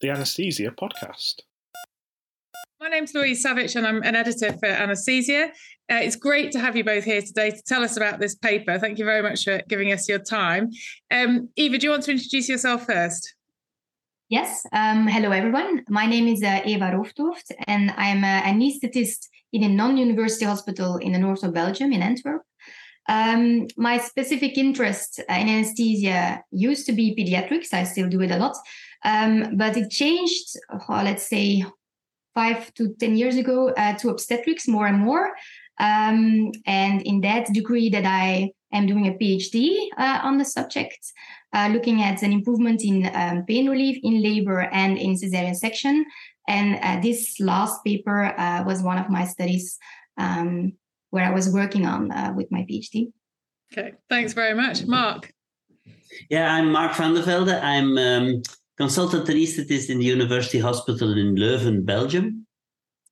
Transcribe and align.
the 0.00 0.10
Anesthesia 0.10 0.70
podcast. 0.70 1.40
My 2.80 2.88
name's 2.88 3.12
Louise 3.14 3.44
Savic, 3.44 3.74
and 3.74 3.86
I'm 3.86 4.02
an 4.02 4.14
editor 4.14 4.52
for 4.52 4.66
Anesthesia. 4.66 5.50
Uh, 5.90 5.96
it's 5.96 6.14
great 6.14 6.52
to 6.52 6.60
have 6.60 6.76
you 6.76 6.84
both 6.84 7.04
here 7.04 7.20
today 7.20 7.50
to 7.50 7.62
tell 7.66 7.82
us 7.82 7.96
about 7.96 8.20
this 8.20 8.36
paper. 8.36 8.78
Thank 8.78 8.98
you 8.98 9.04
very 9.04 9.22
much 9.22 9.44
for 9.44 9.60
giving 9.68 9.92
us 9.92 10.08
your 10.08 10.20
time. 10.20 10.70
Um, 11.10 11.48
Eva, 11.56 11.78
do 11.78 11.86
you 11.86 11.90
want 11.90 12.04
to 12.04 12.12
introduce 12.12 12.48
yourself 12.48 12.86
first? 12.86 13.34
Yes. 14.28 14.64
Um, 14.72 15.08
hello, 15.08 15.32
everyone. 15.32 15.84
My 15.88 16.06
name 16.06 16.28
is 16.28 16.42
uh, 16.42 16.60
Eva 16.64 16.92
Roofthooft, 16.92 17.50
and 17.66 17.90
I'm 17.96 18.22
an 18.22 18.60
anesthetist 18.60 19.26
in 19.52 19.64
a 19.64 19.68
non-university 19.68 20.44
hospital 20.44 20.98
in 20.98 21.12
the 21.12 21.18
north 21.18 21.42
of 21.42 21.54
Belgium, 21.54 21.92
in 21.92 22.02
Antwerp. 22.02 22.42
Um, 23.08 23.66
my 23.78 23.96
specific 23.96 24.58
interest 24.58 25.18
in 25.18 25.48
anesthesia 25.48 26.44
used 26.50 26.84
to 26.86 26.92
be 26.92 27.16
pediatrics. 27.16 27.72
I 27.72 27.84
still 27.84 28.08
do 28.08 28.20
it 28.20 28.30
a 28.30 28.36
lot, 28.36 28.54
um, 29.04 29.56
but 29.56 29.76
it 29.76 29.90
changed. 29.90 30.56
Uh, 30.70 31.02
let's 31.04 31.28
say 31.28 31.64
five 32.34 32.72
to 32.74 32.94
ten 33.00 33.16
years 33.16 33.36
ago 33.36 33.70
uh, 33.70 33.94
to 33.98 34.10
obstetrics 34.10 34.68
more 34.68 34.86
and 34.86 34.98
more. 34.98 35.30
Um, 35.80 36.50
and 36.66 37.02
in 37.02 37.20
that 37.20 37.46
degree, 37.52 37.88
that 37.90 38.04
I 38.04 38.52
am 38.72 38.86
doing 38.86 39.06
a 39.06 39.12
PhD 39.12 39.88
uh, 39.96 40.20
on 40.22 40.38
the 40.38 40.44
subject, 40.44 40.98
uh, 41.52 41.70
looking 41.72 42.02
at 42.02 42.22
an 42.22 42.32
improvement 42.32 42.82
in 42.82 43.10
um, 43.14 43.44
pain 43.46 43.68
relief 43.68 43.98
in 44.02 44.22
labor 44.22 44.60
and 44.72 44.98
in 44.98 45.14
cesarean 45.14 45.54
section. 45.54 46.04
And 46.48 46.78
uh, 46.82 47.00
this 47.00 47.38
last 47.40 47.84
paper 47.84 48.34
was 48.66 48.82
one 48.82 48.98
of 48.98 49.10
my 49.10 49.24
studies 49.24 49.78
um, 50.16 50.72
where 51.10 51.24
I 51.24 51.30
was 51.30 51.48
working 51.52 51.86
on 51.86 52.10
uh, 52.10 52.32
with 52.36 52.50
my 52.50 52.66
PhD. 52.68 53.12
Okay, 53.72 53.92
thanks 54.08 54.32
very 54.32 54.54
much, 54.54 54.86
Marc. 54.86 55.32
Yeah, 56.30 56.52
I'm 56.52 56.72
Marc 56.72 56.94
Van 56.96 57.14
de 57.14 57.22
Velde. 57.22 57.60
I'm 57.62 57.96
um, 57.98 58.42
consultant 58.78 59.26
anesthetist 59.26 59.90
in 59.90 59.98
the 59.98 60.04
University 60.04 60.58
Hospital 60.58 61.12
in 61.12 61.36
Leuven, 61.36 61.84
Belgium 61.84 62.46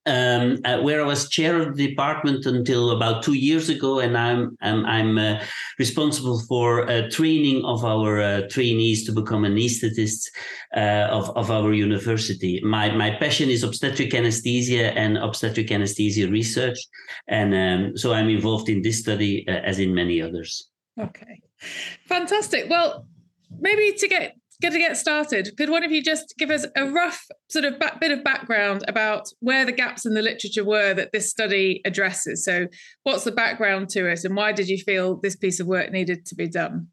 um, 0.07 0.59
uh, 0.65 0.81
where 0.81 1.03
I 1.03 1.05
was 1.05 1.29
chair 1.29 1.61
of 1.61 1.77
the 1.77 1.89
department 1.89 2.47
until 2.47 2.93
about 2.93 3.23
two 3.25 3.35
years 3.35 3.69
ago, 3.69 3.99
and 3.99 4.17
I'm 4.17 4.57
I'm, 4.63 4.87
I'm 4.87 5.19
uh, 5.19 5.43
responsible 5.79 6.41
for 6.49 6.89
uh, 6.89 7.11
training 7.11 7.65
of 7.65 7.85
our 7.85 8.21
uh, 8.21 8.43
trainees 8.49 9.05
to 9.07 9.13
become 9.13 9.43
anesthetists 9.43 10.29
uh, 10.77 11.09
of 11.11 11.37
of 11.37 11.51
our 11.51 11.73
university. 11.73 12.61
My 12.63 12.95
my 12.95 13.11
passion 13.11 13.51
is 13.51 13.65
obstetric 13.65 14.15
anesthesia 14.15 14.97
and 14.97 15.19
obstetric 15.19 15.73
anesthesia 15.73 16.29
research, 16.29 16.79
and 17.27 17.55
um, 17.55 17.97
so 17.97 18.13
I'm 18.13 18.29
involved 18.29 18.69
in 18.69 18.83
this 18.83 19.01
study 19.01 19.47
uh, 19.49 19.53
as 19.53 19.81
in 19.81 19.93
many 19.93 20.23
others. 20.23 20.69
Okay, 20.99 21.43
fantastic. 22.07 22.71
Well, 22.71 23.09
maybe 23.59 23.93
to 23.99 24.09
get 24.09 24.37
Good 24.63 24.73
to 24.73 24.79
get 24.79 24.97
started, 24.97 25.55
could 25.59 25.69
one 25.69 25.85
of 25.85 25.93
you 25.93 26.03
just 26.03 26.35
give 26.39 26.51
us 26.51 26.65
a 26.77 26.87
rough 26.87 27.23
sort 27.51 27.67
of 27.67 27.79
back, 27.79 28.01
bit 28.01 28.11
of 28.11 28.25
background 28.25 28.85
about 28.89 29.29
where 29.41 29.67
the 29.67 29.73
gaps 29.73 30.07
in 30.07 30.15
the 30.15 30.23
literature 30.23 30.65
were 30.65 30.95
that 30.95 31.13
this 31.13 31.29
study 31.29 31.83
addresses? 31.85 32.43
So, 32.43 32.67
what's 33.03 33.25
the 33.25 33.33
background 33.33 33.91
to 33.91 34.11
it, 34.11 34.25
and 34.25 34.35
why 34.35 34.53
did 34.53 34.69
you 34.69 34.79
feel 34.79 35.17
this 35.17 35.37
piece 35.37 35.61
of 35.61 35.67
work 35.67 35.93
needed 35.93 36.25
to 36.27 36.35
be 36.35 36.49
done? 36.49 36.89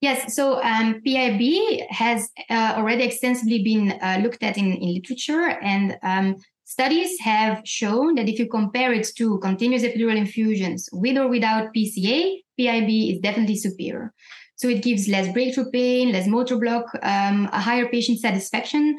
Yes, 0.00 0.36
so 0.36 0.62
um, 0.62 1.00
PIB 1.04 1.80
has 1.90 2.30
uh, 2.48 2.74
already 2.76 3.02
extensively 3.02 3.64
been 3.64 3.98
uh, 4.00 4.20
looked 4.22 4.44
at 4.44 4.56
in, 4.56 4.72
in 4.74 4.94
literature, 4.94 5.58
and 5.60 5.98
um, 6.04 6.36
studies 6.62 7.18
have 7.18 7.62
shown 7.64 8.14
that 8.14 8.28
if 8.28 8.38
you 8.38 8.46
compare 8.46 8.92
it 8.92 9.08
to 9.16 9.38
continuous 9.40 9.82
epidural 9.82 10.16
infusions 10.16 10.88
with 10.92 11.18
or 11.18 11.26
without 11.26 11.74
PCA, 11.74 12.42
PIB 12.56 12.90
is 13.14 13.18
definitely 13.18 13.56
superior. 13.56 14.14
So 14.58 14.68
it 14.68 14.82
gives 14.82 15.08
less 15.08 15.32
breakthrough 15.32 15.70
pain, 15.70 16.12
less 16.12 16.26
motor 16.26 16.58
block, 16.58 16.86
um, 17.02 17.48
a 17.52 17.60
higher 17.60 17.88
patient 17.88 18.18
satisfaction. 18.18 18.98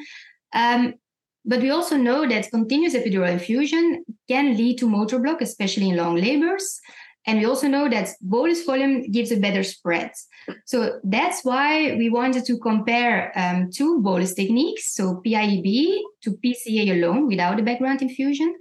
Um, 0.53 0.95
but 1.45 1.61
we 1.61 1.69
also 1.69 1.97
know 1.97 2.27
that 2.27 2.49
continuous 2.49 2.95
epidural 2.95 3.31
infusion 3.31 4.05
can 4.27 4.55
lead 4.55 4.77
to 4.79 4.89
motor 4.89 5.19
block, 5.19 5.41
especially 5.41 5.89
in 5.89 5.97
long 5.97 6.15
labors. 6.15 6.79
And 7.27 7.39
we 7.39 7.45
also 7.45 7.67
know 7.67 7.89
that 7.89 8.09
bolus 8.21 8.63
volume 8.63 9.11
gives 9.11 9.31
a 9.31 9.37
better 9.37 9.63
spread. 9.63 10.11
So 10.65 10.99
that's 11.03 11.43
why 11.43 11.95
we 11.95 12.09
wanted 12.09 12.45
to 12.45 12.57
compare 12.57 13.31
um, 13.35 13.69
two 13.69 14.01
bolus 14.01 14.33
techniques, 14.33 14.95
so 14.95 15.21
PIEB 15.25 15.99
to 16.23 16.31
PCA 16.43 16.91
alone 16.91 17.27
without 17.27 17.59
a 17.59 17.63
background 17.63 18.01
infusion, 18.01 18.55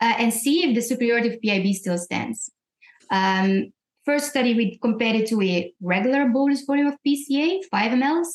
uh, 0.00 0.14
and 0.18 0.34
see 0.34 0.68
if 0.68 0.74
the 0.74 0.82
superiority 0.82 1.28
of 1.34 1.40
PIB 1.40 1.74
still 1.74 1.96
stands. 1.96 2.50
Um, 3.10 3.72
First 4.10 4.30
study, 4.30 4.54
we 4.54 4.76
compared 4.78 5.14
it 5.14 5.28
to 5.28 5.40
a 5.40 5.72
regular 5.80 6.28
bolus 6.30 6.64
volume 6.64 6.88
of 6.88 6.96
PCA, 7.06 7.60
5 7.70 7.92
mLs, 7.92 8.26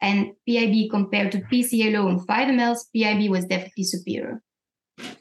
and 0.00 0.32
PIB 0.48 0.90
compared 0.90 1.30
to 1.32 1.42
PCA 1.52 1.94
alone, 1.94 2.24
5 2.24 2.48
mLs, 2.48 2.78
PIB 2.96 3.30
was 3.30 3.44
definitely 3.44 3.84
superior. 3.84 4.40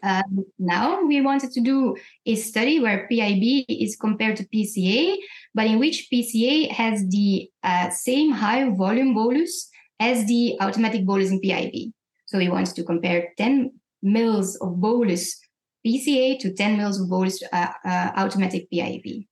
Um, 0.02 0.46
now 0.58 1.04
we 1.04 1.20
wanted 1.20 1.52
to 1.52 1.60
do 1.60 1.98
a 2.26 2.36
study 2.36 2.80
where 2.80 3.10
PIB 3.10 3.66
is 3.68 3.98
compared 3.98 4.38
to 4.38 4.48
PCA, 4.48 5.18
but 5.54 5.68
in 5.68 5.80
which 5.80 6.08
PCA 6.10 6.72
has 6.72 7.06
the 7.10 7.50
uh, 7.64 7.90
same 7.90 8.32
high 8.32 8.70
volume 8.70 9.14
bolus 9.14 9.70
as 10.00 10.26
the 10.28 10.56
automatic 10.62 11.06
bolus 11.06 11.30
in 11.30 11.42
PIB. 11.42 11.92
So 12.28 12.38
we 12.38 12.48
wanted 12.48 12.74
to 12.76 12.86
compare 12.86 13.34
10 13.38 13.74
mils 14.02 14.56
of 14.62 14.80
bolus 14.80 15.38
PCA 15.86 16.40
to 16.40 16.54
10 16.54 16.78
mils 16.78 17.02
of 17.02 17.10
bolus 17.10 17.44
uh, 17.52 17.74
uh, 17.84 18.12
automatic 18.16 18.70
PIB. 18.72 19.26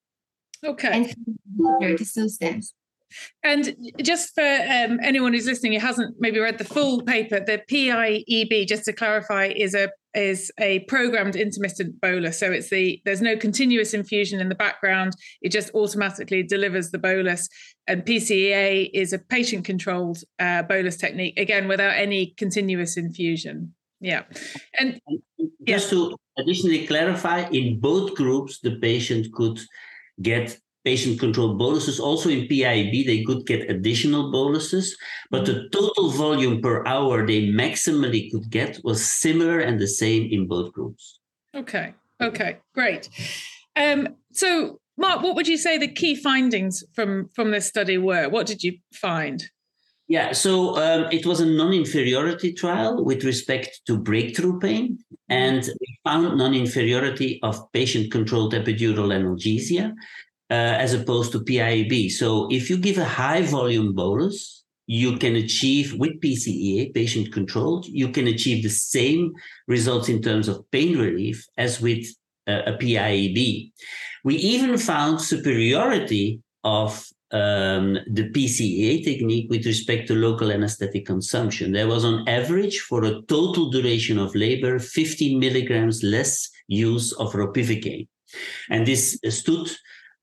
Okay. 0.63 1.13
And 1.57 1.79
dirty 1.79 2.03
substance. 2.03 2.73
And 3.43 3.75
just 4.01 4.35
for 4.35 4.43
um, 4.43 4.99
anyone 5.01 5.33
who's 5.33 5.45
listening 5.45 5.73
who 5.73 5.79
hasn't 5.79 6.15
maybe 6.19 6.39
read 6.39 6.57
the 6.57 6.65
full 6.65 7.03
paper, 7.03 7.39
the 7.39 7.61
PIEB, 7.69 8.67
just 8.67 8.85
to 8.85 8.93
clarify, 8.93 9.45
is 9.55 9.73
a 9.73 9.89
is 10.13 10.51
a 10.59 10.79
programmed 10.81 11.35
intermittent 11.35 12.01
bolus. 12.01 12.39
So 12.39 12.51
it's 12.51 12.69
the 12.69 13.01
there's 13.05 13.21
no 13.21 13.37
continuous 13.37 13.93
infusion 13.93 14.39
in 14.39 14.49
the 14.49 14.55
background. 14.55 15.13
It 15.41 15.51
just 15.51 15.73
automatically 15.73 16.43
delivers 16.43 16.91
the 16.91 16.97
bolus. 16.97 17.47
And 17.87 18.03
PCA 18.03 18.89
is 18.93 19.13
a 19.13 19.19
patient 19.19 19.63
controlled 19.63 20.19
uh, 20.39 20.63
bolus 20.63 20.97
technique, 20.97 21.39
again 21.39 21.67
without 21.67 21.95
any 21.95 22.33
continuous 22.37 22.97
infusion. 22.97 23.73
Yeah. 23.99 24.23
And 24.79 24.99
just 25.65 25.91
yeah. 25.91 25.97
to 25.97 26.17
additionally 26.37 26.85
clarify, 26.85 27.47
in 27.49 27.79
both 27.79 28.15
groups, 28.15 28.59
the 28.59 28.77
patient 28.77 29.31
could 29.33 29.59
get 30.21 30.57
patient 30.87 31.19
controlled 31.19 31.57
boluses. 31.57 31.99
Also 31.99 32.29
in 32.29 32.47
PIB, 32.47 33.05
they 33.05 33.23
could 33.23 33.45
get 33.45 33.69
additional 33.69 34.31
boluses, 34.31 34.95
but 35.29 35.45
the 35.45 35.67
total 35.69 36.11
volume 36.11 36.61
per 36.61 36.85
hour 36.85 37.27
they 37.27 37.41
maximally 37.47 38.31
could 38.31 38.49
get 38.49 38.79
was 38.83 39.05
similar 39.05 39.59
and 39.59 39.79
the 39.79 39.87
same 39.87 40.29
in 40.31 40.47
both 40.47 40.71
groups. 40.71 41.19
Okay. 41.53 41.93
Okay. 42.21 42.57
Great. 42.73 43.09
Um, 43.75 44.15
so, 44.31 44.79
Marc, 44.97 45.21
what 45.21 45.35
would 45.35 45.47
you 45.47 45.57
say 45.57 45.77
the 45.77 45.87
key 46.01 46.15
findings 46.15 46.83
from 46.93 47.29
from 47.35 47.51
this 47.51 47.67
study 47.67 47.97
were? 47.97 48.29
What 48.29 48.47
did 48.47 48.63
you 48.63 48.79
find? 48.93 49.43
Yeah, 50.09 50.31
so 50.31 50.77
um, 50.77 51.11
it 51.11 51.25
was 51.25 51.41
a 51.41 51.45
non-inferiority 51.45 52.53
trial 52.53 53.03
with 53.03 53.25
respect 53.25 53.81
to 53.87 53.97
breakthrough 53.97 54.57
pain, 54.59 54.99
and 55.27 55.61
we 55.81 55.99
found 56.05 56.37
non-inferiority 56.37 57.41
of 57.43 57.69
patient-controlled 57.73 58.53
epidural 58.53 59.11
analgesia 59.11 59.91
uh, 60.49 60.53
as 60.53 60.93
opposed 60.93 61.33
to 61.33 61.41
PIEB. 61.41 62.09
So 62.09 62.47
if 62.49 62.69
you 62.69 62.77
give 62.77 62.97
a 62.97 63.05
high-volume 63.05 63.93
bolus, 63.93 64.63
you 64.85 65.17
can 65.17 65.35
achieve 65.35 65.93
with 65.95 66.21
PCEA, 66.21 66.93
patient-controlled, 66.93 67.87
you 67.87 68.07
can 68.07 68.27
achieve 68.27 68.63
the 68.63 68.69
same 68.69 69.33
results 69.67 70.07
in 70.07 70.21
terms 70.21 70.47
of 70.47 70.63
pain 70.71 70.97
relief 70.97 71.45
as 71.57 71.81
with 71.81 72.07
uh, 72.47 72.61
a 72.65 72.73
PIEB. 72.77 73.71
We 74.23 74.35
even 74.35 74.77
found 74.77 75.19
superiority 75.19 76.39
of 76.63 77.05
um, 77.31 77.97
the 78.07 78.29
PCA 78.31 79.03
technique 79.03 79.49
with 79.49 79.65
respect 79.65 80.07
to 80.07 80.15
local 80.15 80.51
anesthetic 80.51 81.05
consumption. 81.05 81.71
There 81.71 81.87
was 81.87 82.05
on 82.05 82.27
average 82.27 82.79
for 82.79 83.03
a 83.03 83.21
total 83.23 83.69
duration 83.69 84.17
of 84.17 84.35
labor 84.35 84.79
15 84.79 85.39
milligrams 85.39 86.03
less 86.03 86.49
use 86.67 87.11
of 87.13 87.33
ropivacaine. 87.33 88.07
And 88.69 88.85
this 88.85 89.19
stood 89.29 89.69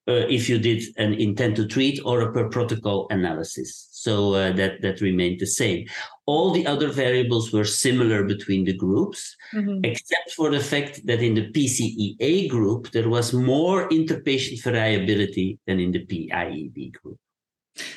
uh, 0.06 0.26
if 0.28 0.48
you 0.48 0.58
did 0.58 0.82
an 0.96 1.14
intent 1.14 1.56
to 1.56 1.66
treat 1.66 2.00
or 2.04 2.20
a 2.20 2.32
per 2.32 2.48
protocol 2.48 3.06
analysis. 3.10 3.88
So 3.90 4.34
uh, 4.34 4.52
that 4.52 4.82
that 4.82 5.00
remained 5.00 5.40
the 5.40 5.46
same. 5.46 5.86
All 6.26 6.52
the 6.52 6.66
other 6.66 6.88
variables 6.88 7.52
were 7.52 7.64
similar 7.64 8.24
between 8.24 8.64
the 8.64 8.74
groups, 8.74 9.36
mm-hmm. 9.52 9.84
except 9.84 10.32
for 10.36 10.50
the 10.50 10.60
fact 10.60 11.06
that 11.06 11.22
in 11.22 11.34
the 11.34 11.50
PCEA 11.52 12.48
group 12.48 12.90
there 12.90 13.08
was 13.08 13.32
more 13.32 13.88
interpatient 13.88 14.62
variability 14.62 15.58
than 15.66 15.80
in 15.80 15.92
the 15.92 16.04
PIEB 16.04 16.92
group. 16.92 17.18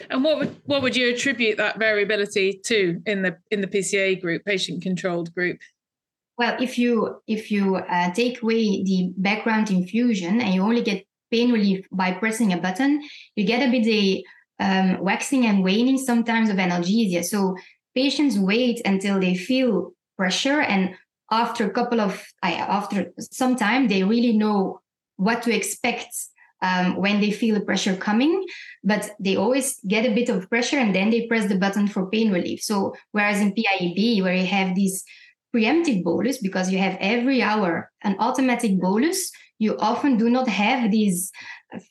And 0.09 0.23
what 0.23 0.37
would 0.39 0.55
what 0.65 0.81
would 0.81 0.95
you 0.95 1.13
attribute 1.13 1.57
that 1.57 1.77
variability 1.77 2.61
to 2.65 3.01
in 3.05 3.21
the 3.21 3.37
in 3.51 3.61
the 3.61 3.67
PCA 3.67 4.19
group, 4.19 4.45
patient 4.45 4.81
controlled 4.81 5.33
group? 5.33 5.59
Well, 6.37 6.55
if 6.61 6.77
you 6.77 7.21
if 7.27 7.51
you 7.51 7.75
uh, 7.75 8.13
take 8.13 8.41
away 8.41 8.83
the 8.83 9.11
background 9.17 9.71
infusion 9.71 10.39
and 10.41 10.53
you 10.53 10.61
only 10.61 10.83
get 10.83 11.05
pain 11.31 11.51
relief 11.51 11.85
by 11.91 12.11
pressing 12.11 12.53
a 12.53 12.57
button, 12.57 13.01
you 13.35 13.45
get 13.45 13.67
a 13.67 13.71
bit 13.71 13.83
the 13.83 14.25
um, 14.59 14.99
waxing 15.01 15.45
and 15.45 15.63
waning 15.63 15.97
sometimes 15.97 16.49
of 16.49 16.57
analgesia. 16.57 17.23
So 17.23 17.55
patients 17.95 18.37
wait 18.37 18.81
until 18.85 19.19
they 19.19 19.35
feel 19.35 19.93
pressure 20.17 20.61
and 20.61 20.95
after 21.31 21.65
a 21.65 21.69
couple 21.69 21.99
of 21.99 22.25
after 22.43 23.11
some 23.19 23.55
time 23.55 23.87
they 23.87 24.03
really 24.03 24.35
know 24.37 24.79
what 25.17 25.41
to 25.43 25.55
expect 25.55 26.07
um, 26.61 26.95
when 26.95 27.19
they 27.21 27.31
feel 27.31 27.55
the 27.55 27.65
pressure 27.65 27.95
coming 27.95 28.45
but 28.83 29.11
they 29.19 29.35
always 29.35 29.79
get 29.87 30.05
a 30.05 30.13
bit 30.13 30.29
of 30.29 30.49
pressure 30.49 30.77
and 30.77 30.95
then 30.95 31.09
they 31.09 31.27
press 31.27 31.47
the 31.47 31.57
button 31.57 31.87
for 31.87 32.09
pain 32.09 32.31
relief 32.31 32.61
so 32.61 32.95
whereas 33.11 33.39
in 33.41 33.53
PIEB 33.53 34.23
where 34.23 34.35
you 34.35 34.45
have 34.45 34.73
these 34.73 35.03
preemptive 35.55 36.03
bolus 36.03 36.37
because 36.39 36.71
you 36.71 36.77
have 36.77 36.97
every 36.99 37.41
hour 37.41 37.91
an 38.03 38.15
automatic 38.19 38.79
bolus 38.79 39.31
you 39.59 39.77
often 39.79 40.17
do 40.17 40.29
not 40.29 40.47
have 40.47 40.91
these 40.91 41.31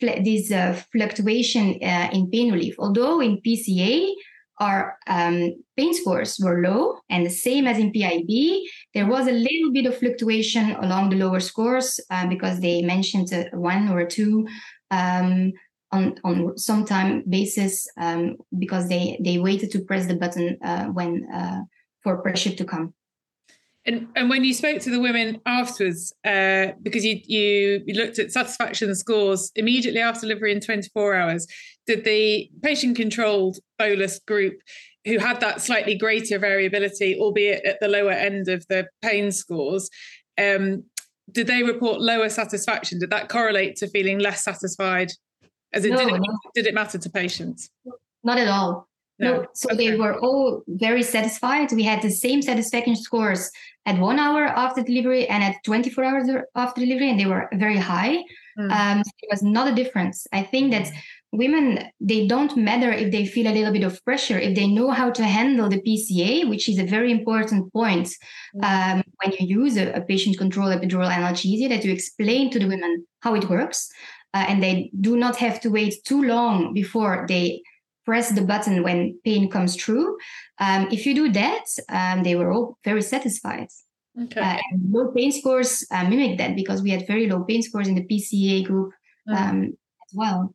these 0.01 0.53
uh, 0.53 0.81
fluctuation 0.93 1.79
uh, 1.83 2.09
in 2.13 2.31
pain 2.31 2.53
relief 2.53 2.75
although 2.79 3.21
in 3.21 3.41
pca 3.47 4.15
our 4.59 4.97
um, 5.07 5.55
pain 5.77 5.93
scores 5.93 6.39
were 6.43 6.63
low 6.63 6.99
and 7.11 7.27
the 7.27 7.31
same 7.31 7.67
as 7.67 7.79
in 7.79 7.93
PIB, 7.93 8.63
There 8.95 9.07
was 9.07 9.27
a 9.27 9.33
little 9.33 9.73
bit 9.73 9.87
of 9.87 9.99
fluctuation 9.99 10.71
along 10.77 11.11
the 11.11 11.17
lower 11.17 11.41
scores 11.41 12.01
uh, 12.11 12.27
because 12.27 12.61
they 12.61 12.83
mentioned 12.83 13.33
uh, 13.33 13.45
one 13.53 13.89
or 13.89 14.07
two 14.07 14.47
um, 14.91 15.53
on, 15.93 16.19
on 16.25 16.57
some 16.57 16.85
time 16.85 17.23
basis 17.29 17.87
um, 17.99 18.37
because 18.59 18.89
they, 18.89 19.19
they 19.23 19.39
waited 19.39 19.71
to 19.73 19.85
press 19.85 20.07
the 20.07 20.17
button 20.17 20.57
uh, 20.65 20.87
when 20.87 21.27
uh, 21.33 21.61
for 22.03 22.23
pressure 22.23 22.55
to 22.55 22.65
come. 22.65 22.95
And, 23.87 24.09
and 24.17 24.29
when 24.29 24.43
you 24.43 24.53
spoke 24.53 24.81
to 24.81 24.91
the 24.91 25.01
women 25.01 25.41
afterwards, 25.47 26.13
uh, 26.25 26.73
because 26.83 27.05
you, 27.05 27.21
you 27.25 27.83
you 27.87 27.95
looked 27.95 28.19
at 28.19 28.33
satisfaction 28.33 28.95
scores 28.97 29.53
immediately 29.55 30.01
after 30.01 30.23
delivery 30.23 30.51
in 30.53 30.61
24 30.61 31.15
hours, 31.15 31.47
did 31.87 32.05
the 32.05 32.51
patient 32.63 32.97
controlled 32.97 33.59
bolus 33.79 34.19
group 34.19 34.59
who 35.07 35.19
had 35.19 35.41
that 35.41 35.63
slightly 35.63 35.95
greater 35.95 36.39
variability, 36.39 37.17
albeit 37.19 37.65
at 37.65 37.79
the 37.81 37.87
lower 37.87 38.11
end 38.11 38.49
of 38.49 38.67
the 38.69 38.89
pain 39.03 39.31
scores, 39.31 39.89
um, 40.37 40.83
did 41.31 41.47
they 41.47 41.63
report 41.63 42.01
lower 42.01 42.29
satisfaction? 42.29 42.99
Did 42.99 43.11
that 43.11 43.29
correlate 43.29 43.77
to 43.77 43.89
feeling 43.89 44.19
less 44.19 44.43
satisfied? 44.43 45.13
As 45.73 45.85
in, 45.85 45.93
no, 45.93 45.99
did, 45.99 46.09
it, 46.09 46.21
no. 46.21 46.39
did 46.55 46.67
it 46.67 46.75
matter 46.75 46.99
to 46.99 47.11
patients? 47.11 47.71
Not 48.25 48.39
at 48.39 48.49
all. 48.49 48.89
No. 49.19 49.37
no. 49.37 49.47
So 49.55 49.71
okay. 49.71 49.77
they 49.77 49.97
were 49.97 50.19
all 50.21 50.63
very 50.67 51.03
satisfied. 51.03 51.73
We 51.73 51.85
had 51.85 52.03
the 52.03 52.11
same 52.11 52.43
satisfaction 52.43 52.97
scores 52.97 53.51
at 53.87 53.99
one 53.99 54.19
hour 54.19 54.45
after 54.45 54.83
delivery 54.83 55.27
and 55.29 55.43
at 55.43 55.63
24 55.65 56.05
hours 56.05 56.29
after 56.55 56.81
delivery, 56.81 57.11
and 57.11 57.19
they 57.19 57.27
were 57.27 57.49
very 57.55 57.79
high. 57.79 58.19
Mm. 58.59 58.71
Um, 58.73 58.99
it 59.23 59.29
was 59.31 59.43
not 59.43 59.71
a 59.71 59.75
difference. 59.75 60.27
I 60.33 60.43
think 60.43 60.73
that 60.73 60.91
women 61.33 61.91
they 62.01 62.27
don't 62.27 62.57
matter 62.57 62.91
if 62.91 63.11
they 63.13 63.27
feel 63.27 63.51
a 63.51 63.53
little 63.53 63.73
bit 63.73 63.83
of 63.83 64.03
pressure 64.05 64.39
if 64.39 64.55
they 64.55 64.67
know 64.67 64.91
how 64.91 65.11
to 65.11 65.25
handle 65.25 65.69
the 65.69 65.81
pca 65.83 66.49
which 66.49 66.69
is 66.69 66.79
a 66.79 66.85
very 66.85 67.11
important 67.11 67.71
point 67.73 68.09
mm. 68.55 68.65
um, 68.65 69.03
when 69.23 69.33
you 69.39 69.63
use 69.63 69.77
a, 69.77 69.93
a 69.93 70.01
patient 70.01 70.39
control 70.39 70.69
epidural 70.69 71.11
analgesia 71.11 71.69
that 71.69 71.85
you 71.85 71.93
explain 71.93 72.49
to 72.51 72.59
the 72.59 72.67
women 72.67 73.05
how 73.21 73.35
it 73.35 73.49
works 73.51 73.89
uh, 74.35 74.45
and 74.49 74.63
they 74.63 74.91
do 75.01 75.17
not 75.17 75.37
have 75.37 75.61
to 75.61 75.69
wait 75.69 75.95
too 76.05 76.23
long 76.23 76.73
before 76.73 77.27
they 77.29 77.61
press 78.07 78.31
the 78.31 78.43
button 78.43 78.83
when 78.83 79.19
pain 79.25 79.51
comes 79.51 79.77
through 79.77 80.17
um, 80.59 80.89
if 80.91 81.05
you 81.05 81.15
do 81.15 81.31
that 81.31 81.65
um, 81.89 82.23
they 82.23 82.35
were 82.35 82.51
all 82.53 82.79
very 82.85 83.03
satisfied 83.03 83.69
okay. 84.23 84.41
Uh, 84.41 84.59
and 84.71 84.81
low 84.91 85.13
pain 85.13 85.31
scores 85.33 85.85
uh, 85.91 86.05
mimic 86.05 86.39
that 86.39 86.57
because 86.57 86.83
we 86.83 86.91
had 86.91 87.07
very 87.07 87.29
low 87.29 87.43
pain 87.45 87.63
scores 87.63 87.89
in 87.89 87.95
the 87.95 88.07
pca 88.07 88.65
group 88.65 88.93
mm. 89.29 89.69
as 89.69 90.13
well 90.15 90.55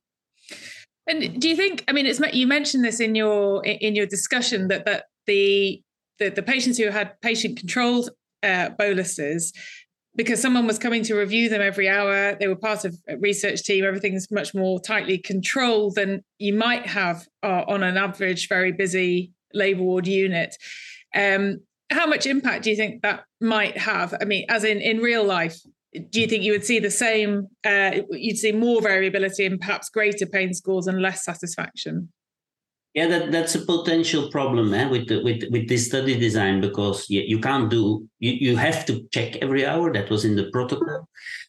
and 1.07 1.41
do 1.41 1.49
you 1.49 1.55
think? 1.55 1.83
I 1.87 1.93
mean, 1.93 2.05
it's 2.05 2.21
you 2.33 2.47
mentioned 2.47 2.85
this 2.85 2.99
in 2.99 3.15
your 3.15 3.63
in 3.65 3.95
your 3.95 4.05
discussion 4.05 4.67
that 4.67 4.85
that 4.85 5.05
the 5.25 5.81
the, 6.19 6.29
the 6.29 6.43
patients 6.43 6.77
who 6.77 6.89
had 6.89 7.19
patient 7.21 7.57
controlled 7.57 8.11
uh, 8.43 8.69
boluses 8.69 9.51
because 10.15 10.41
someone 10.41 10.67
was 10.67 10.77
coming 10.77 11.03
to 11.03 11.15
review 11.15 11.49
them 11.49 11.61
every 11.61 11.87
hour. 11.87 12.35
They 12.35 12.47
were 12.47 12.55
part 12.55 12.85
of 12.85 12.95
a 13.07 13.17
research 13.17 13.63
team. 13.63 13.85
Everything's 13.85 14.29
much 14.29 14.53
more 14.53 14.79
tightly 14.79 15.17
controlled 15.17 15.95
than 15.95 16.23
you 16.37 16.53
might 16.53 16.85
have 16.87 17.25
uh, 17.43 17.63
on 17.67 17.83
an 17.83 17.97
average, 17.97 18.49
very 18.49 18.71
busy 18.71 19.31
labour 19.53 19.83
ward 19.83 20.07
unit. 20.07 20.55
Um, 21.15 21.59
how 21.91 22.07
much 22.07 22.25
impact 22.25 22.63
do 22.63 22.69
you 22.69 22.75
think 22.75 23.01
that 23.01 23.23
might 23.39 23.77
have? 23.77 24.13
I 24.19 24.25
mean, 24.25 24.45
as 24.49 24.63
in 24.63 24.79
in 24.79 24.99
real 24.99 25.23
life, 25.23 25.57
do 26.09 26.21
you 26.21 26.27
think 26.27 26.43
you 26.43 26.53
would 26.53 26.65
see 26.65 26.79
the 26.79 26.91
same 26.91 27.47
uh, 27.65 27.91
you'd 28.11 28.37
see 28.37 28.51
more 28.51 28.81
variability 28.81 29.45
and 29.45 29.59
perhaps 29.59 29.89
greater 29.89 30.25
pain 30.25 30.53
scores 30.53 30.87
and 30.87 31.01
less 31.01 31.23
satisfaction 31.23 32.09
yeah 32.93 33.07
that, 33.07 33.31
that's 33.31 33.55
a 33.55 33.65
potential 33.65 34.29
problem 34.29 34.73
eh, 34.73 34.87
with, 34.87 35.07
the, 35.07 35.23
with 35.23 35.43
with 35.49 35.67
this 35.67 35.87
study 35.87 36.17
design 36.17 36.61
because 36.61 37.09
you, 37.09 37.21
you 37.21 37.39
can't 37.39 37.69
do 37.69 38.07
you, 38.19 38.31
you 38.31 38.55
have 38.55 38.85
to 38.85 39.07
check 39.11 39.37
every 39.37 39.65
hour 39.65 39.91
that 39.93 40.09
was 40.09 40.25
in 40.25 40.35
the 40.35 40.49
protocol 40.51 41.07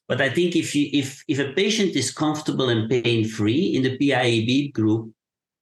but 0.09 0.21
i 0.21 0.29
think 0.29 0.55
if 0.57 0.75
you 0.75 0.89
if 0.93 1.23
if 1.29 1.39
a 1.39 1.53
patient 1.53 1.97
is 1.97 2.11
comfortable 2.11 2.69
and 2.69 2.89
pain 2.89 3.27
free 3.27 3.75
in 3.77 3.83
the 3.83 3.97
pieb 3.99 4.73
group 4.73 5.13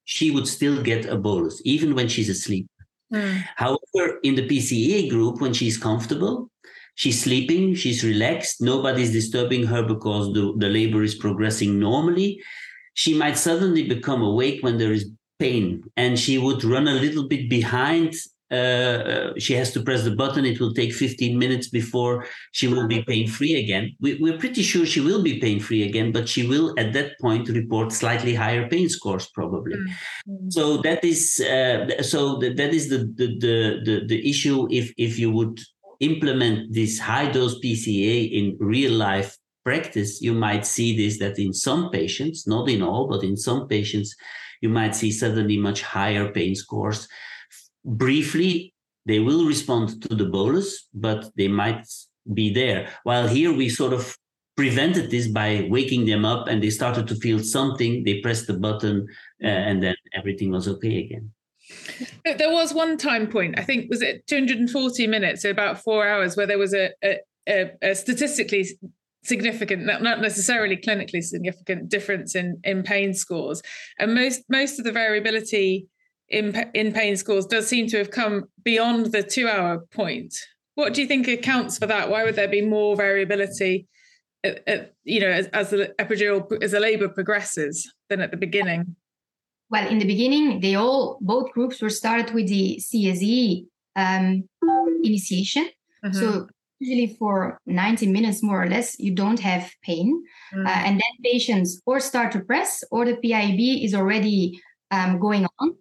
she 0.05 0.31
would 0.31 0.47
still 0.47 0.81
get 0.81 1.05
a 1.05 1.17
bolus 1.17 1.61
even 1.65 1.95
when 1.95 2.07
she's 2.07 2.29
asleep 2.29 2.67
mm. 3.13 3.43
however 3.55 4.19
in 4.23 4.35
the 4.35 4.47
pca 4.47 5.09
group 5.09 5.41
when 5.41 5.53
she's 5.53 5.77
comfortable 5.77 6.51
she's 6.95 7.23
sleeping, 7.23 7.73
she's 7.73 8.03
relaxed, 8.03 8.61
nobody's 8.61 9.11
disturbing 9.11 9.65
her 9.65 9.81
because 9.81 10.33
the, 10.33 10.53
the 10.57 10.69
labor 10.69 11.03
is 11.03 11.15
progressing 11.15 11.79
normally. 11.79 12.39
She 12.93 13.17
might 13.17 13.37
suddenly 13.37 13.87
become 13.87 14.21
awake 14.21 14.61
when 14.61 14.77
there 14.77 14.91
is 14.91 15.09
pain 15.41 15.83
and 15.97 16.19
she 16.23 16.37
would 16.37 16.63
run 16.63 16.87
a 16.87 17.01
little 17.05 17.27
bit 17.27 17.49
behind. 17.49 18.13
Uh, 18.51 19.01
uh, 19.13 19.33
she 19.37 19.53
has 19.53 19.71
to 19.71 19.79
press 19.87 20.03
the 20.03 20.15
button. 20.21 20.43
It 20.45 20.59
will 20.59 20.73
take 20.73 20.91
15 20.93 21.39
minutes 21.43 21.67
before 21.69 22.25
she 22.51 22.67
will 22.67 22.85
be 22.85 23.01
pain 23.01 23.25
free 23.27 23.55
again. 23.63 23.95
We, 24.01 24.29
are 24.29 24.37
pretty 24.37 24.61
sure 24.61 24.85
she 24.85 24.99
will 24.99 25.23
be 25.23 25.39
pain 25.39 25.59
free 25.61 25.83
again, 25.89 26.11
but 26.11 26.27
she 26.27 26.45
will 26.45 26.67
at 26.77 26.91
that 26.93 27.17
point 27.21 27.47
report 27.47 27.93
slightly 27.93 28.35
higher 28.35 28.67
pain 28.67 28.89
scores 28.89 29.29
probably. 29.33 29.77
Mm-hmm. 29.77 30.49
So 30.49 30.63
that 30.87 31.01
is 31.05 31.21
uh, 31.39 32.03
so 32.03 32.19
that, 32.41 32.57
that 32.57 32.73
is 32.73 32.89
the, 32.89 32.99
the 33.19 33.27
the 33.45 33.55
the 33.87 33.95
the 34.11 34.29
issue. 34.29 34.67
If 34.69 34.91
if 34.97 35.17
you 35.17 35.31
would 35.31 35.57
implement 36.01 36.73
this 36.73 36.99
high 36.99 37.31
dose 37.31 37.57
PCA 37.63 38.17
in 38.37 38.57
real 38.59 38.93
life 39.09 39.37
practice, 39.63 40.21
you 40.21 40.33
might 40.33 40.65
see 40.65 40.95
this 40.95 41.19
that 41.19 41.39
in 41.39 41.53
some 41.53 41.89
patients, 41.89 42.47
not 42.47 42.69
in 42.69 42.81
all, 42.81 43.07
but 43.07 43.23
in 43.23 43.37
some 43.37 43.67
patients, 43.67 44.15
you 44.61 44.69
might 44.69 44.95
see 44.95 45.11
suddenly 45.11 45.57
much 45.57 45.81
higher 45.81 46.31
pain 46.31 46.55
scores. 46.55 47.07
Briefly, 47.83 48.73
they 49.05 49.19
will 49.19 49.45
respond 49.45 50.01
to 50.03 50.15
the 50.15 50.25
bolus, 50.25 50.87
but 50.93 51.31
they 51.35 51.47
might 51.47 51.87
be 52.33 52.53
there. 52.53 52.89
While 53.03 53.27
here 53.27 53.51
we 53.51 53.69
sort 53.69 53.93
of 53.93 54.15
prevented 54.55 55.09
this 55.09 55.27
by 55.27 55.67
waking 55.69 56.05
them 56.05 56.25
up 56.25 56.47
and 56.47 56.61
they 56.61 56.69
started 56.69 57.07
to 57.07 57.15
feel 57.15 57.39
something, 57.39 58.03
they 58.03 58.21
pressed 58.21 58.47
the 58.47 58.53
button, 58.53 59.07
uh, 59.43 59.47
and 59.47 59.81
then 59.81 59.95
everything 60.13 60.51
was 60.51 60.67
okay 60.67 60.99
again. 60.99 61.31
There 62.25 62.51
was 62.51 62.73
one 62.73 62.97
time 62.97 63.27
point, 63.27 63.57
I 63.57 63.63
think, 63.63 63.89
was 63.89 64.01
it 64.01 64.27
240 64.27 65.07
minutes, 65.07 65.41
so 65.41 65.49
about 65.49 65.81
four 65.81 66.07
hours, 66.07 66.35
where 66.35 66.45
there 66.45 66.57
was 66.57 66.73
a, 66.73 66.91
a, 67.03 67.71
a 67.81 67.95
statistically 67.95 68.67
significant, 69.23 69.85
not 69.85 70.21
necessarily 70.21 70.77
clinically 70.77 71.23
significant 71.23 71.89
difference 71.89 72.35
in, 72.35 72.59
in 72.63 72.83
pain 72.83 73.13
scores. 73.13 73.61
And 73.99 74.13
most 74.13 74.43
most 74.49 74.79
of 74.79 74.85
the 74.85 74.91
variability 74.91 75.87
in, 76.29 76.55
in 76.73 76.93
pain 76.93 77.17
scores 77.17 77.45
does 77.45 77.67
seem 77.67 77.87
to 77.87 77.97
have 77.97 78.11
come 78.11 78.45
beyond 78.63 79.07
the 79.07 79.23
two 79.23 79.47
hour 79.47 79.85
point. 79.93 80.33
What 80.75 80.93
do 80.93 81.01
you 81.01 81.07
think 81.07 81.27
accounts 81.27 81.77
for 81.77 81.85
that? 81.87 82.09
Why 82.09 82.23
would 82.23 82.35
there 82.35 82.47
be 82.47 82.61
more 82.61 82.95
variability, 82.95 83.87
at, 84.43 84.63
at, 84.67 84.93
you 85.03 85.19
know, 85.19 85.29
as, 85.29 85.47
as 85.47 85.69
the 85.69 85.93
epidural, 85.99 86.63
as 86.63 86.71
the 86.71 86.79
labour 86.79 87.09
progresses 87.09 87.93
than 88.09 88.21
at 88.21 88.31
the 88.31 88.37
beginning? 88.37 88.95
well, 89.71 89.87
in 89.87 89.99
the 89.99 90.05
beginning, 90.05 90.59
they 90.59 90.75
all 90.75 91.17
both 91.21 91.49
groups 91.53 91.81
were 91.81 91.89
started 91.89 92.35
with 92.35 92.47
the 92.49 92.77
CSE 92.81 93.65
um, 93.95 94.43
initiation. 95.01 95.69
Mm-hmm. 96.03 96.19
So 96.19 96.47
usually 96.81 97.15
for 97.17 97.59
90 97.65 98.07
minutes 98.07 98.41
more 98.41 98.63
or 98.63 98.67
less, 98.67 98.99
you 98.99 99.13
don't 99.13 99.39
have 99.39 99.71
pain, 99.83 100.23
mm-hmm. 100.53 100.65
uh, 100.65 100.69
and 100.69 100.95
then 100.95 101.23
patients 101.23 101.81
or 101.85 101.99
start 101.99 102.31
to 102.33 102.39
press 102.39 102.83
or 102.91 103.05
the 103.05 103.15
pib 103.15 103.59
is 103.59 103.93
already 103.93 104.59
um, 104.89 105.19
going 105.19 105.45
on, 105.59 105.75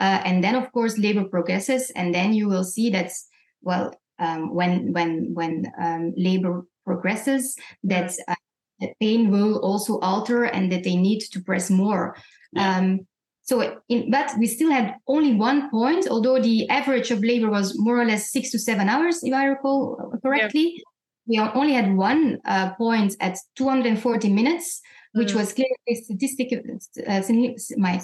uh, 0.00 0.20
and 0.24 0.42
then 0.42 0.54
of 0.56 0.70
course 0.72 0.98
labor 0.98 1.24
progresses, 1.24 1.90
and 1.90 2.14
then 2.14 2.34
you 2.34 2.48
will 2.48 2.64
see 2.64 2.90
that 2.90 3.10
well 3.62 3.94
um, 4.18 4.54
when 4.54 4.92
when 4.92 5.32
when 5.34 5.72
um, 5.80 6.12
labor 6.16 6.66
progresses 6.84 7.56
that. 7.84 8.12
Uh, 8.28 8.34
the 8.80 8.94
pain 8.98 9.30
will 9.30 9.58
also 9.58 9.98
alter 9.98 10.44
and 10.44 10.72
that 10.72 10.84
they 10.84 10.96
need 10.96 11.20
to 11.20 11.40
press 11.42 11.68
more. 11.68 12.16
Yeah. 12.52 12.78
So, 13.42 13.80
in, 13.88 14.10
but 14.10 14.32
we 14.38 14.46
still 14.46 14.70
had 14.70 14.96
only 15.06 15.34
one 15.34 15.70
point, 15.70 16.06
although 16.08 16.40
the 16.40 16.68
average 16.68 17.10
of 17.10 17.24
labor 17.24 17.50
was 17.50 17.78
more 17.78 18.00
or 18.00 18.04
less 18.04 18.30
six 18.30 18.50
to 18.52 18.58
seven 18.58 18.88
hours, 18.88 19.20
if 19.22 19.34
I 19.34 19.46
recall 19.46 20.12
correctly. 20.22 20.82
Yeah. 21.26 21.52
We 21.52 21.60
only 21.60 21.74
had 21.74 21.94
one 21.96 22.38
uh, 22.44 22.74
point 22.74 23.14
at 23.20 23.38
240 23.56 24.28
minutes, 24.30 24.80
which 25.12 25.32
mm. 25.32 25.36
was 25.36 25.54
clinically 25.54 25.96
statistic, 26.02 26.52
uh, 27.06 27.22
my 27.76 28.00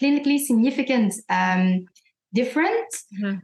clinically 0.00 0.38
significant 0.38 1.14
um, 1.28 1.84
difference. 2.32 3.06
Mm-hmm. 3.20 3.38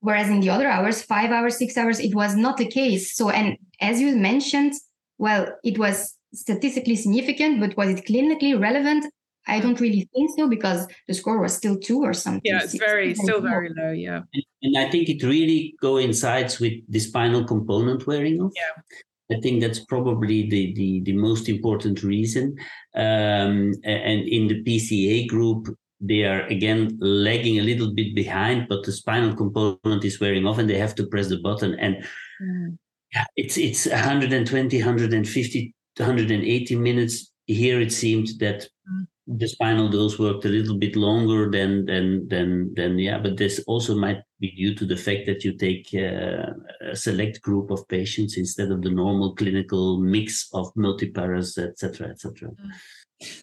whereas 0.00 0.28
in 0.28 0.40
the 0.40 0.50
other 0.50 0.68
hours, 0.68 1.02
five 1.02 1.30
hours, 1.30 1.58
six 1.58 1.76
hours, 1.76 1.98
it 2.00 2.14
was 2.14 2.36
not 2.36 2.56
the 2.56 2.66
case. 2.66 3.16
So, 3.16 3.30
and 3.30 3.56
as 3.80 4.00
you 4.00 4.14
mentioned, 4.16 4.74
well, 5.18 5.48
it 5.64 5.78
was 5.78 6.16
statistically 6.32 6.96
significant, 6.96 7.60
but 7.60 7.76
was 7.76 7.88
it 7.88 8.06
clinically 8.06 8.58
relevant? 8.60 9.12
I 9.48 9.60
don't 9.60 9.80
really 9.80 10.08
think 10.14 10.30
so 10.36 10.48
because 10.48 10.86
the 11.06 11.14
score 11.14 11.40
was 11.40 11.56
still 11.56 11.78
two 11.78 12.02
or 12.02 12.12
something. 12.12 12.42
Yeah, 12.44 12.60
it's 12.62 12.78
very 12.78 13.14
still 13.14 13.40
very 13.40 13.70
low. 13.74 13.90
Yeah, 13.90 14.20
and, 14.34 14.44
and 14.62 14.78
I 14.78 14.90
think 14.90 15.08
it 15.08 15.22
really 15.22 15.74
coincides 15.80 16.60
with 16.60 16.74
the 16.88 17.00
spinal 17.00 17.44
component 17.44 18.06
wearing 18.06 18.40
off. 18.40 18.52
Yeah. 18.54 18.82
I 19.30 19.40
think 19.40 19.60
that's 19.60 19.80
probably 19.80 20.48
the 20.48 20.74
the, 20.74 21.00
the 21.00 21.12
most 21.12 21.48
important 21.48 22.02
reason. 22.02 22.56
Um, 22.94 23.74
and 23.84 24.28
in 24.28 24.48
the 24.48 24.62
PCA 24.62 25.26
group, 25.28 25.74
they 26.00 26.24
are 26.24 26.42
again 26.46 26.96
lagging 27.00 27.58
a 27.58 27.62
little 27.62 27.92
bit 27.94 28.14
behind, 28.14 28.68
but 28.68 28.84
the 28.84 28.92
spinal 28.92 29.34
component 29.34 30.04
is 30.04 30.20
wearing 30.20 30.46
off, 30.46 30.58
and 30.58 30.68
they 30.68 30.78
have 30.78 30.94
to 30.96 31.06
press 31.06 31.28
the 31.28 31.38
button. 31.38 31.74
And 31.78 32.04
mm. 32.42 32.76
yeah, 33.14 33.24
it's 33.36 33.56
it's 33.56 33.86
120, 33.86 34.78
150, 34.78 35.74
180 35.96 36.76
minutes. 36.76 37.32
Here 37.46 37.80
it 37.80 37.92
seemed 37.92 38.28
that 38.40 38.68
mm 38.86 39.06
the 39.28 39.46
spinal 39.48 39.88
dose 39.88 40.18
worked 40.18 40.44
a 40.44 40.48
little 40.48 40.76
bit 40.78 40.96
longer 40.96 41.50
than 41.50 41.84
than 41.86 42.28
than 42.28 42.74
than 42.74 42.98
yeah 42.98 43.18
but 43.18 43.36
this 43.36 43.62
also 43.66 43.94
might 43.94 44.22
be 44.40 44.50
due 44.52 44.74
to 44.74 44.86
the 44.86 44.96
fact 44.96 45.26
that 45.26 45.44
you 45.44 45.52
take 45.52 45.88
uh, 45.94 46.52
a 46.90 46.96
select 46.96 47.42
group 47.42 47.70
of 47.70 47.86
patients 47.88 48.36
instead 48.36 48.70
of 48.70 48.82
the 48.82 48.90
normal 48.90 49.34
clinical 49.34 49.98
mix 49.98 50.48
of 50.52 50.72
multiparas 50.74 51.58
etc 51.58 52.08
etc 52.08 52.48
mm. 52.50 52.70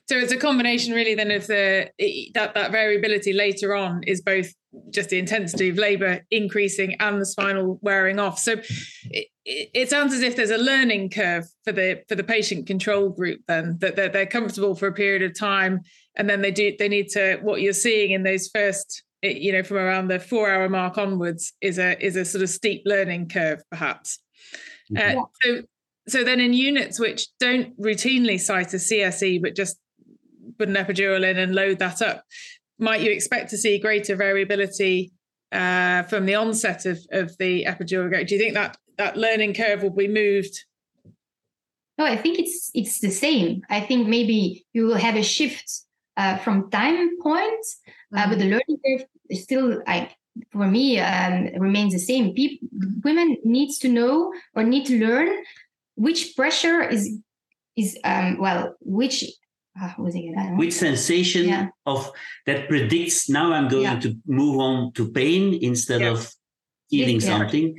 so 0.08 0.18
it's 0.18 0.32
a 0.32 0.38
combination 0.38 0.94
really 0.94 1.16
then 1.16 1.32
of 1.32 1.48
the 1.48 1.90
that 2.34 2.54
that 2.54 2.72
variability 2.72 3.34
later 3.34 3.76
on 3.76 4.02
is 4.04 4.22
both 4.22 4.54
just 4.90 5.10
the 5.10 5.20
intensity 5.20 5.70
of 5.70 5.78
labor 5.78 6.22
increasing 6.32 6.96
and 7.00 7.22
the 7.22 7.26
spinal 7.26 7.80
wearing 7.82 8.20
off 8.20 8.40
so 8.40 8.56
it, 9.06 9.28
it 9.46 9.90
sounds 9.90 10.14
as 10.14 10.22
if 10.22 10.36
there's 10.36 10.50
a 10.50 10.58
learning 10.58 11.10
curve 11.10 11.46
for 11.64 11.72
the 11.72 12.02
for 12.08 12.16
the 12.16 12.24
patient 12.24 12.68
control 12.68 13.10
group 13.10 13.40
then 13.48 13.78
that 13.80 13.96
they're, 13.96 14.10
they're 14.10 14.26
comfortable 14.26 14.76
for 14.76 14.88
a 14.88 14.94
period 14.94 15.22
of 15.22 15.38
time 15.38 15.82
and 16.18 16.30
then 16.30 16.42
they 16.42 16.52
do 16.52 16.74
they 16.78 16.90
need 16.90 17.08
to 17.10 17.38
what 17.42 17.62
you're 17.62 17.74
seeing 17.74 18.12
in 18.12 18.24
those 18.24 18.50
first 18.54 19.05
you 19.34 19.52
know 19.52 19.64
from 19.64 19.78
around 19.78 20.08
the 20.08 20.20
four 20.20 20.50
hour 20.50 20.70
mark 20.70 20.98
onwards 20.98 21.54
is 21.62 21.78
a 21.78 22.04
is 22.04 22.16
a 22.16 22.26
sort 22.26 22.44
of 22.44 22.50
steep 22.50 22.82
learning 22.86 23.28
curve 23.28 23.62
perhaps 23.70 24.20
uh, 24.98 25.16
so 25.42 25.62
so 26.08 26.24
then 26.24 26.40
in 26.40 26.54
units 26.54 27.00
which 27.00 27.28
don't 27.40 27.80
routinely 27.82 28.40
site 28.40 28.74
a 28.74 28.78
cse 28.78 29.42
but 29.42 29.56
just 29.56 29.78
put 30.58 30.70
an 30.70 30.76
epidural 30.76 31.30
in 31.30 31.38
and 31.38 31.56
load 31.56 31.80
that 31.80 32.02
up 32.02 32.24
might 32.78 33.02
you 33.02 33.12
expect 33.12 33.50
to 33.50 33.58
see 33.58 33.80
greater 33.80 34.16
variability 34.16 35.12
uh, 35.52 36.04
from 36.04 36.26
the 36.26 36.36
onset 36.36 36.86
of, 36.86 37.00
of 37.12 37.36
the 37.38 37.66
epidural 37.66 38.10
do 38.28 38.36
you 38.36 38.42
think 38.42 38.54
that 38.54 38.78
that 38.98 39.18
learning 39.18 39.54
curve 39.54 39.84
will 39.84 39.90
be 39.90 40.08
moved? 40.08 40.66
No, 41.98 42.06
I 42.06 42.18
think 42.18 42.40
it's 42.40 42.72
it's 42.74 43.00
the 43.00 43.10
same. 43.10 43.62
I 43.70 43.80
think 43.80 44.08
maybe 44.08 44.66
you 44.74 44.86
will 44.86 44.96
have 44.96 45.16
a 45.16 45.24
shift 45.24 45.84
uh, 46.18 46.38
from 46.38 46.70
time 46.72 47.18
point, 47.22 47.66
uh, 48.16 48.20
mm-hmm. 48.20 48.30
but 48.30 48.40
the 48.40 48.46
learning 48.46 48.80
curve 48.86 49.08
is 49.30 49.44
still, 49.44 49.82
I 49.88 50.12
for 50.52 50.68
me, 50.68 51.00
um, 51.00 51.50
remains 51.58 51.94
the 51.94 52.00
same. 52.00 52.34
People, 52.34 52.68
women 53.04 53.38
needs 53.44 53.78
to 53.80 53.90
know 53.90 54.34
or 54.54 54.64
need 54.64 54.86
to 54.88 55.00
learn 55.00 55.44
which 55.96 56.36
pressure 56.36 56.82
is 56.84 57.18
is 57.78 57.98
um, 58.04 58.38
well, 58.40 58.76
which 58.82 59.24
uh, 59.82 59.94
which 60.56 60.74
sensation 60.74 61.48
yeah. 61.48 61.68
of 61.86 62.12
that 62.46 62.68
predicts 62.68 63.30
now 63.30 63.54
I'm 63.54 63.68
going 63.68 63.84
yeah. 63.84 64.00
to 64.00 64.18
move 64.26 64.60
on 64.60 64.94
to 64.94 65.12
pain 65.12 65.58
instead 65.62 66.02
yeah. 66.02 66.12
of 66.12 66.32
feeling 66.90 67.20
something 67.20 67.76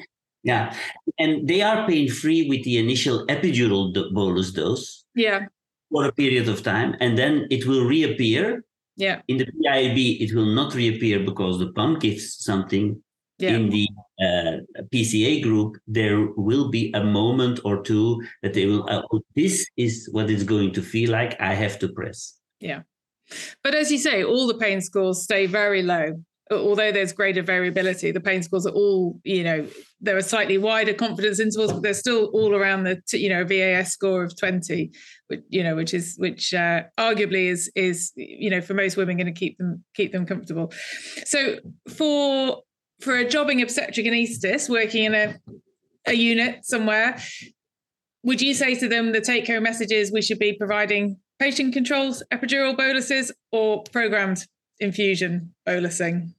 yeah. 0.46 0.72
And 1.18 1.48
they 1.48 1.60
are 1.60 1.86
pain 1.88 2.08
free 2.08 2.48
with 2.48 2.62
the 2.62 2.78
initial 2.78 3.26
epidural 3.26 3.92
bolus 4.14 4.52
dose. 4.52 5.04
Yeah. 5.12 5.46
For 5.92 6.06
a 6.06 6.12
period 6.12 6.48
of 6.48 6.62
time. 6.62 6.96
And 7.00 7.16
then 7.16 7.46
it 7.50 7.66
will 7.66 7.84
reappear. 7.84 8.64
Yeah. 8.96 9.20
In 9.28 9.36
the 9.38 9.46
PIB, 9.46 10.22
it 10.22 10.34
will 10.34 10.46
not 10.46 10.74
reappear 10.74 11.20
because 11.20 11.58
the 11.58 11.72
pump 11.72 12.00
gives 12.00 12.42
something. 12.42 13.02
Yeah. 13.38 13.50
In 13.50 13.68
the 13.68 13.86
uh, 14.22 14.84
PCA 14.92 15.42
group, 15.42 15.76
there 15.86 16.28
will 16.36 16.70
be 16.70 16.90
a 16.94 17.04
moment 17.04 17.60
or 17.64 17.82
two 17.82 18.22
that 18.42 18.54
they 18.54 18.64
will, 18.64 18.88
uh, 18.88 19.02
oh, 19.12 19.20
this 19.34 19.66
is 19.76 20.08
what 20.10 20.30
it's 20.30 20.42
going 20.42 20.72
to 20.72 20.82
feel 20.82 21.10
like. 21.10 21.38
I 21.38 21.52
have 21.52 21.78
to 21.80 21.88
press. 21.88 22.38
Yeah. 22.60 22.82
But 23.62 23.74
as 23.74 23.92
you 23.92 23.98
say, 23.98 24.24
all 24.24 24.46
the 24.46 24.54
pain 24.54 24.80
scores 24.80 25.22
stay 25.22 25.46
very 25.46 25.82
low 25.82 26.14
although 26.50 26.92
there's 26.92 27.12
greater 27.12 27.42
variability, 27.42 28.12
the 28.12 28.20
pain 28.20 28.42
scores 28.42 28.66
are 28.66 28.72
all, 28.72 29.20
you 29.24 29.42
know, 29.42 29.66
there 30.00 30.16
are 30.16 30.22
slightly 30.22 30.58
wider 30.58 30.94
confidence 30.94 31.40
intervals, 31.40 31.72
but 31.72 31.82
they're 31.82 31.94
still 31.94 32.26
all 32.26 32.54
around 32.54 32.84
the, 32.84 33.00
you 33.12 33.28
know, 33.28 33.44
VAS 33.44 33.92
score 33.92 34.22
of 34.22 34.38
20, 34.38 34.92
which, 35.26 35.40
you 35.48 35.64
know, 35.64 35.74
which 35.74 35.92
is, 35.92 36.14
which 36.18 36.54
uh, 36.54 36.82
arguably 36.98 37.46
is, 37.50 37.70
is, 37.74 38.12
you 38.14 38.50
know, 38.50 38.60
for 38.60 38.74
most 38.74 38.96
women 38.96 39.16
going 39.16 39.26
to 39.26 39.32
keep 39.32 39.58
them, 39.58 39.82
keep 39.94 40.12
them 40.12 40.24
comfortable. 40.24 40.72
So 41.24 41.56
for, 41.88 42.62
for 43.00 43.16
a 43.16 43.28
jobbing 43.28 43.60
obstetric 43.60 44.06
anaesthetist 44.06 44.68
working 44.68 45.04
in 45.04 45.14
a, 45.14 45.36
a 46.06 46.14
unit 46.14 46.64
somewhere, 46.64 47.20
would 48.22 48.40
you 48.40 48.54
say 48.54 48.74
to 48.76 48.88
them 48.88 49.12
the 49.12 49.20
take 49.20 49.46
home 49.48 49.64
message 49.64 49.90
is 49.90 50.12
we 50.12 50.22
should 50.22 50.38
be 50.38 50.52
providing 50.52 51.18
patient 51.38 51.72
controls, 51.72 52.22
epidural 52.32 52.76
boluses, 52.76 53.32
or 53.52 53.82
programmed 53.84 54.46
infusion 54.80 55.54
bolusing? 55.66 56.34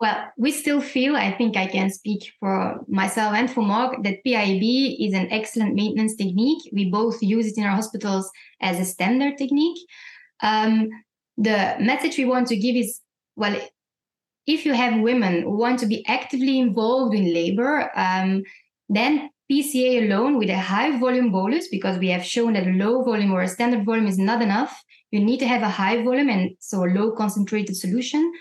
Well, 0.00 0.32
we 0.38 0.50
still 0.50 0.80
feel, 0.80 1.14
I 1.14 1.32
think 1.36 1.58
I 1.58 1.66
can 1.66 1.90
speak 1.90 2.32
for 2.40 2.80
myself 2.88 3.34
and 3.34 3.50
for 3.50 3.60
Marc, 3.60 4.02
that 4.02 4.24
PIB 4.24 4.62
is 4.98 5.12
an 5.12 5.30
excellent 5.30 5.74
maintenance 5.74 6.16
technique. 6.16 6.70
We 6.72 6.90
both 6.90 7.22
use 7.22 7.46
it 7.46 7.58
in 7.58 7.64
our 7.64 7.76
hospitals 7.76 8.30
as 8.62 8.80
a 8.80 8.86
standard 8.86 9.36
technique. 9.36 9.78
Um, 10.42 10.88
the 11.36 11.76
message 11.78 12.16
we 12.16 12.24
want 12.24 12.46
to 12.48 12.56
give 12.56 12.76
is 12.76 13.00
well, 13.36 13.60
if 14.46 14.66
you 14.66 14.72
have 14.72 15.00
women 15.00 15.42
who 15.42 15.56
want 15.56 15.78
to 15.80 15.86
be 15.86 16.04
actively 16.06 16.58
involved 16.58 17.14
in 17.14 17.32
labor, 17.32 17.90
um, 17.96 18.42
then 18.88 19.30
PCA 19.50 20.04
alone 20.04 20.38
with 20.38 20.50
a 20.50 20.58
high 20.58 20.98
volume 20.98 21.30
bolus, 21.30 21.68
because 21.68 21.98
we 21.98 22.08
have 22.08 22.24
shown 22.24 22.52
that 22.54 22.66
a 22.66 22.70
low 22.70 23.02
volume 23.02 23.32
or 23.32 23.42
a 23.42 23.48
standard 23.48 23.84
volume 23.84 24.06
is 24.06 24.18
not 24.18 24.42
enough, 24.42 24.82
you 25.10 25.20
need 25.20 25.38
to 25.38 25.48
have 25.48 25.62
a 25.62 25.68
high 25.68 26.02
volume 26.02 26.28
and 26.28 26.56
so 26.60 26.82
low 26.82 27.12
concentrated 27.12 27.76
solution. 27.76 28.32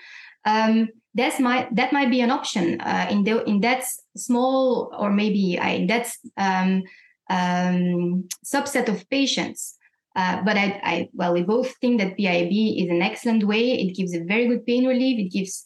Um, 0.45 0.89
that's 1.15 1.39
my 1.39 1.67
that 1.71 1.91
might 1.91 2.11
be 2.11 2.21
an 2.21 2.31
option 2.31 2.79
uh, 2.81 3.07
in 3.09 3.23
the 3.23 3.43
in 3.45 3.61
that 3.61 3.83
small 4.15 4.93
or 4.97 5.11
maybe 5.11 5.57
I, 5.59 5.69
in 5.71 5.87
that 5.87 6.11
um, 6.37 6.83
um, 7.29 8.27
subset 8.45 8.87
of 8.87 9.09
patients. 9.09 9.75
Uh, 10.15 10.41
but 10.43 10.57
I, 10.57 10.81
I, 10.83 11.09
well, 11.13 11.33
we 11.33 11.43
both 11.43 11.75
think 11.77 12.01
that 12.01 12.17
PIB 12.17 12.51
is 12.51 12.89
an 12.89 13.01
excellent 13.01 13.43
way. 13.43 13.71
It 13.79 13.95
gives 13.95 14.13
a 14.13 14.23
very 14.23 14.47
good 14.47 14.65
pain 14.65 14.85
relief. 14.85 15.19
It 15.19 15.31
gives 15.31 15.63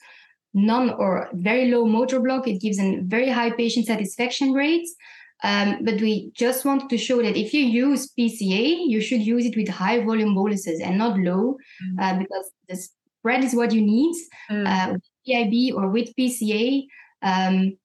none 0.54 0.92
or 0.92 1.30
very 1.34 1.72
low 1.72 1.86
motor 1.86 2.20
block. 2.20 2.48
It 2.48 2.62
gives 2.62 2.80
a 2.80 3.00
very 3.02 3.30
high 3.30 3.52
patient 3.52 3.88
satisfaction 3.88 4.52
rate. 4.52 4.88
Um, 5.44 5.84
but 5.84 5.96
we 6.00 6.32
just 6.34 6.64
want 6.64 6.90
to 6.90 6.98
show 6.98 7.22
that 7.22 7.36
if 7.36 7.54
you 7.54 7.62
use 7.62 8.12
PCA, 8.18 8.88
you 8.88 9.02
should 9.02 9.22
use 9.22 9.46
it 9.46 9.58
with 9.58 9.68
high 9.68 10.04
volume 10.04 10.34
boluses 10.34 10.80
and 10.80 10.98
not 10.98 11.20
low, 11.20 11.58
mm. 11.84 12.02
uh, 12.02 12.18
because 12.18 12.52
the 12.70 12.78
spread 13.20 13.44
is 13.44 13.54
what 13.54 13.74
you 13.74 13.82
need 13.82 14.16
mm. 14.50 14.66
uh, 14.66 14.94
with 14.94 15.04
PIB 15.28 15.76
or 15.76 15.90
with 15.90 16.16
PCA. 16.16 16.86
Um, 17.22 17.78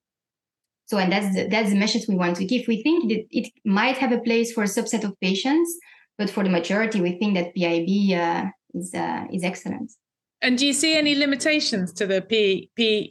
so, 0.86 0.98
and 0.98 1.12
that's 1.12 1.34
the, 1.34 1.48
that's 1.48 1.70
the 1.70 1.76
message 1.76 2.06
we 2.08 2.14
want 2.14 2.36
to 2.36 2.44
give. 2.44 2.66
We 2.68 2.82
think 2.82 3.08
that 3.10 3.26
it 3.30 3.52
might 3.64 3.98
have 3.98 4.12
a 4.12 4.20
place 4.20 4.52
for 4.52 4.62
a 4.62 4.66
subset 4.66 5.04
of 5.04 5.18
patients, 5.20 5.76
but 6.16 6.30
for 6.30 6.44
the 6.44 6.50
majority, 6.50 7.00
we 7.00 7.18
think 7.18 7.34
that 7.34 7.54
PIB 7.54 8.18
uh, 8.18 8.50
is 8.74 8.94
uh, 8.94 9.24
is 9.32 9.42
excellent. 9.42 9.92
And 10.40 10.56
do 10.56 10.64
you 10.64 10.72
see 10.72 10.96
any 10.96 11.16
limitations 11.16 11.92
to 11.94 12.06
the 12.06 12.22
P, 12.22 12.70
P 12.76 13.10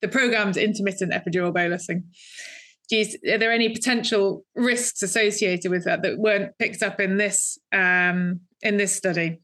the 0.00 0.08
program's 0.08 0.56
intermittent 0.56 1.12
epidural 1.12 1.52
bolusing? 1.52 2.04
You, 2.90 3.04
are 3.32 3.38
there 3.38 3.52
any 3.52 3.68
potential 3.68 4.44
risks 4.54 5.02
associated 5.02 5.70
with 5.70 5.84
that 5.84 6.02
that 6.02 6.18
weren't 6.18 6.56
picked 6.58 6.82
up 6.82 7.00
in 7.00 7.16
this 7.16 7.58
um, 7.72 8.40
in 8.62 8.76
this 8.76 8.94
study? 8.94 9.40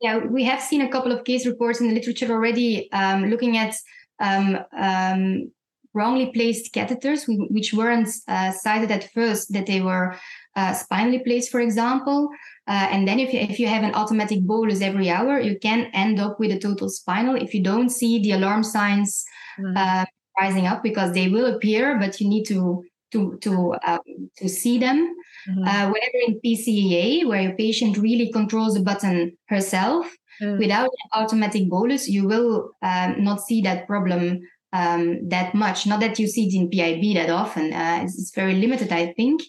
Yeah, 0.00 0.18
we 0.18 0.44
have 0.44 0.62
seen 0.62 0.80
a 0.80 0.90
couple 0.90 1.12
of 1.12 1.24
case 1.24 1.46
reports 1.46 1.80
in 1.80 1.88
the 1.88 1.94
literature 1.94 2.30
already 2.32 2.90
um, 2.92 3.26
looking 3.26 3.56
at 3.56 3.74
um, 4.18 4.58
um 4.76 5.52
wrongly 5.92 6.30
placed 6.32 6.72
catheters, 6.72 7.24
which 7.50 7.72
weren't 7.74 8.08
uh, 8.28 8.52
sited 8.52 8.90
at 8.90 9.10
first 9.12 9.52
that 9.52 9.66
they 9.66 9.80
were 9.80 10.14
uh, 10.56 10.72
spinally 10.72 11.18
placed, 11.18 11.50
for 11.50 11.60
example. 11.60 12.28
Uh, 12.68 12.86
and 12.90 13.08
then 13.08 13.18
if 13.18 13.32
you, 13.32 13.40
if 13.40 13.58
you 13.58 13.66
have 13.66 13.82
an 13.82 13.94
automatic 13.94 14.40
bolus 14.42 14.80
every 14.80 15.10
hour, 15.10 15.40
you 15.40 15.58
can 15.58 15.90
end 15.92 16.20
up 16.20 16.38
with 16.38 16.52
a 16.52 16.58
total 16.58 16.88
spinal 16.88 17.34
if 17.34 17.52
you 17.54 17.62
don't 17.62 17.90
see 17.90 18.22
the 18.22 18.32
alarm 18.32 18.62
signs 18.62 19.24
mm 19.58 20.06
rising 20.38 20.66
up 20.66 20.82
because 20.82 21.12
they 21.12 21.28
will 21.28 21.54
appear, 21.54 21.98
but 21.98 22.20
you 22.20 22.28
need 22.28 22.44
to 22.46 22.84
to 23.12 23.38
to 23.38 23.74
um, 23.86 24.30
to 24.36 24.48
see 24.48 24.78
them. 24.78 25.16
Mm-hmm. 25.48 25.62
Uh, 25.64 25.90
whenever 25.90 26.18
in 26.26 26.40
PCA, 26.44 27.26
where 27.26 27.40
your 27.40 27.54
patient 27.54 27.96
really 27.96 28.30
controls 28.30 28.74
the 28.74 28.82
button 28.82 29.36
herself, 29.48 30.06
mm. 30.40 30.58
without 30.58 30.84
an 30.84 31.22
automatic 31.22 31.68
bolus, 31.68 32.08
you 32.08 32.26
will 32.26 32.72
um, 32.82 33.24
not 33.24 33.40
see 33.40 33.62
that 33.62 33.86
problem 33.86 34.40
um, 34.72 35.28
that 35.28 35.54
much. 35.54 35.86
Not 35.86 36.00
that 36.00 36.18
you 36.18 36.26
see 36.26 36.46
it 36.46 36.54
in 36.54 36.70
PIB 36.70 37.14
that 37.14 37.30
often. 37.30 37.72
Uh, 37.72 38.00
it's, 38.02 38.18
it's, 38.18 38.34
very 38.34 38.54
limited, 38.54 38.92
I 38.92 39.12
think. 39.14 39.42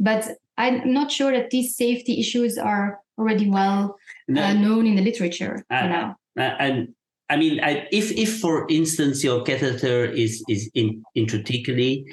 But 0.00 0.28
I'm 0.56 0.92
not 0.92 1.12
sure 1.12 1.32
that 1.32 1.50
these 1.50 1.76
safety 1.76 2.18
issues 2.18 2.58
are 2.58 3.00
already 3.18 3.48
well 3.48 3.96
no, 4.28 4.42
uh, 4.42 4.52
known 4.52 4.86
in 4.86 4.96
the 4.96 5.02
literature 5.02 5.64
uh, 5.70 5.80
for 5.80 5.88
now. 5.88 6.16
Uh, 6.36 6.56
and 6.58 6.94
I 7.34 7.36
mean, 7.36 7.58
I, 7.60 7.88
if 7.90 8.12
if 8.12 8.38
for 8.38 8.64
instance 8.70 9.24
your 9.24 9.42
catheter 9.42 10.04
is 10.04 10.44
is 10.48 10.70
in, 10.74 11.02
intrathecally, 11.16 12.04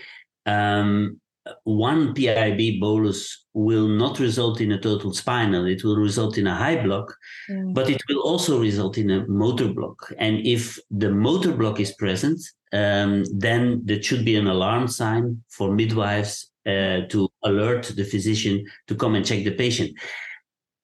um, 0.48 1.22
one 1.64 2.16
PIB 2.16 2.80
bolus 2.80 3.46
will 3.54 3.88
not 3.88 4.20
result 4.20 4.62
in 4.62 4.72
a 4.72 4.80
total 4.80 5.14
spinal. 5.14 5.68
It 5.68 5.84
will 5.84 5.98
result 5.98 6.40
in 6.40 6.48
a 6.48 6.56
high 6.56 6.82
block, 6.82 7.16
mm. 7.48 7.72
but 7.76 7.88
it 7.88 8.02
will 8.10 8.22
also 8.22 8.60
result 8.60 8.98
in 8.98 9.12
a 9.12 9.28
motor 9.28 9.68
block. 9.68 10.12
And 10.18 10.40
if 10.44 10.80
the 10.90 11.12
motor 11.12 11.54
block 11.54 11.80
is 11.80 11.94
present, 11.94 12.40
um, 12.74 13.24
then 13.32 13.82
there 13.86 14.02
should 14.02 14.26
be 14.26 14.38
an 14.38 14.48
alarm 14.48 14.88
sign 14.88 15.44
for 15.50 15.72
midwives 15.72 16.50
uh, 16.66 17.02
to 17.10 17.30
alert 17.44 17.92
the 17.96 18.06
physician 18.06 18.66
to 18.88 18.96
come 18.96 19.14
and 19.14 19.26
check 19.26 19.44
the 19.44 19.52
patient. 19.52 19.92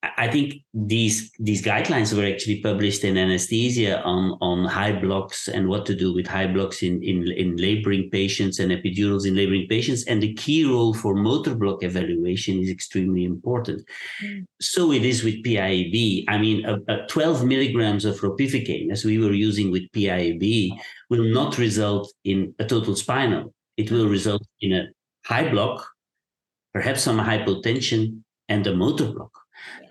I 0.03 0.27
think 0.27 0.61
these 0.75 1.31
these 1.39 1.63
guidelines 1.63 2.15
were 2.15 2.25
actually 2.25 2.61
published 2.61 3.03
in 3.03 3.17
anesthesia 3.17 4.03
on, 4.03 4.37
on 4.41 4.65
high 4.65 4.91
blocks 4.91 5.47
and 5.47 5.67
what 5.67 5.87
to 5.87 5.95
do 5.95 6.13
with 6.13 6.27
high 6.27 6.45
blocks 6.45 6.83
in, 6.83 7.01
in, 7.01 7.31
in 7.31 7.57
laboring 7.57 8.11
patients 8.11 8.59
and 8.59 8.71
epidurals 8.71 9.25
in 9.25 9.35
laboring 9.35 9.67
patients. 9.67 10.05
And 10.05 10.21
the 10.21 10.35
key 10.35 10.65
role 10.65 10.93
for 10.93 11.15
motor 11.15 11.55
block 11.55 11.83
evaluation 11.83 12.59
is 12.59 12.69
extremely 12.69 13.23
important. 13.23 13.87
Mm. 14.23 14.45
So 14.61 14.91
it 14.91 15.03
is 15.03 15.23
with 15.23 15.43
PIAB. 15.43 16.25
I 16.27 16.37
mean, 16.37 16.63
a, 16.65 16.77
a 16.93 17.07
12 17.07 17.43
milligrams 17.43 18.05
of 18.05 18.19
ropivacaine, 18.19 18.91
as 18.91 19.03
we 19.03 19.17
were 19.17 19.33
using 19.33 19.71
with 19.71 19.91
PIAB, 19.93 20.77
will 21.09 21.23
not 21.23 21.57
result 21.57 22.13
in 22.23 22.53
a 22.59 22.65
total 22.65 22.95
spinal. 22.95 23.51
It 23.77 23.89
will 23.89 24.07
result 24.07 24.45
in 24.61 24.73
a 24.73 24.87
high 25.25 25.49
block, 25.49 25.87
perhaps 26.71 27.01
some 27.01 27.17
hypotension, 27.17 28.21
and 28.47 28.65
a 28.67 28.75
motor 28.75 29.11
block. 29.11 29.31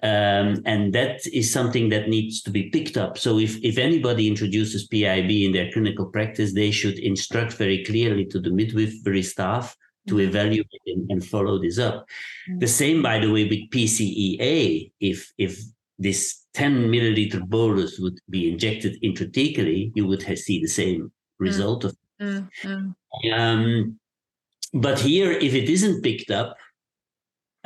Um, 0.03 0.63
and 0.67 0.93
that 0.93 1.27
is 1.33 1.53
something 1.53 1.89
that 1.89 2.09
needs 2.09 2.43
to 2.43 2.51
be 2.51 2.71
picked 2.71 2.97
up. 2.97 3.19
So 3.19 3.39
if, 3.39 3.57
if 3.65 3.79
anybody 3.79 4.29
introduces 4.29 4.87
PIB 4.87 5.31
in 5.31 5.53
their 5.53 5.71
clinical 5.73 6.07
practice, 6.07 6.53
they 6.53 6.71
should 6.71 6.99
instruct 6.99 7.55
very 7.55 7.85
clearly 7.85 8.27
to 8.27 8.41
the 8.41 8.51
midwifery 8.51 9.23
staff 9.23 9.77
to 10.09 10.15
mm-hmm. 10.15 10.29
evaluate 10.29 10.83
and, 10.87 11.11
and 11.11 11.25
follow 11.25 11.59
this 11.59 11.79
up. 11.79 12.07
Mm-hmm. 12.49 12.59
The 12.59 12.69
same, 12.69 13.03
by 13.03 13.19
the 13.19 13.31
way, 13.31 13.45
with 13.45 13.71
PCEA. 13.71 14.93
If 15.01 15.33
if 15.39 15.61
this 15.99 16.45
10 16.55 16.89
milliliter 16.91 17.47
bolus 17.47 17.99
would 17.99 18.19
be 18.31 18.51
injected 18.51 19.01
intrathecally, 19.03 19.93
you 19.95 20.07
would 20.07 20.23
have, 20.23 20.39
see 20.39 20.61
the 20.61 20.69
same 20.69 21.13
result 21.39 21.85
of. 21.85 21.97
Mm-hmm. 22.21 23.31
Um, 23.33 23.99
but 24.73 24.99
here, 24.99 25.33
if 25.33 25.55
it 25.55 25.69
isn't 25.69 26.03
picked 26.03 26.31
up, 26.31 26.57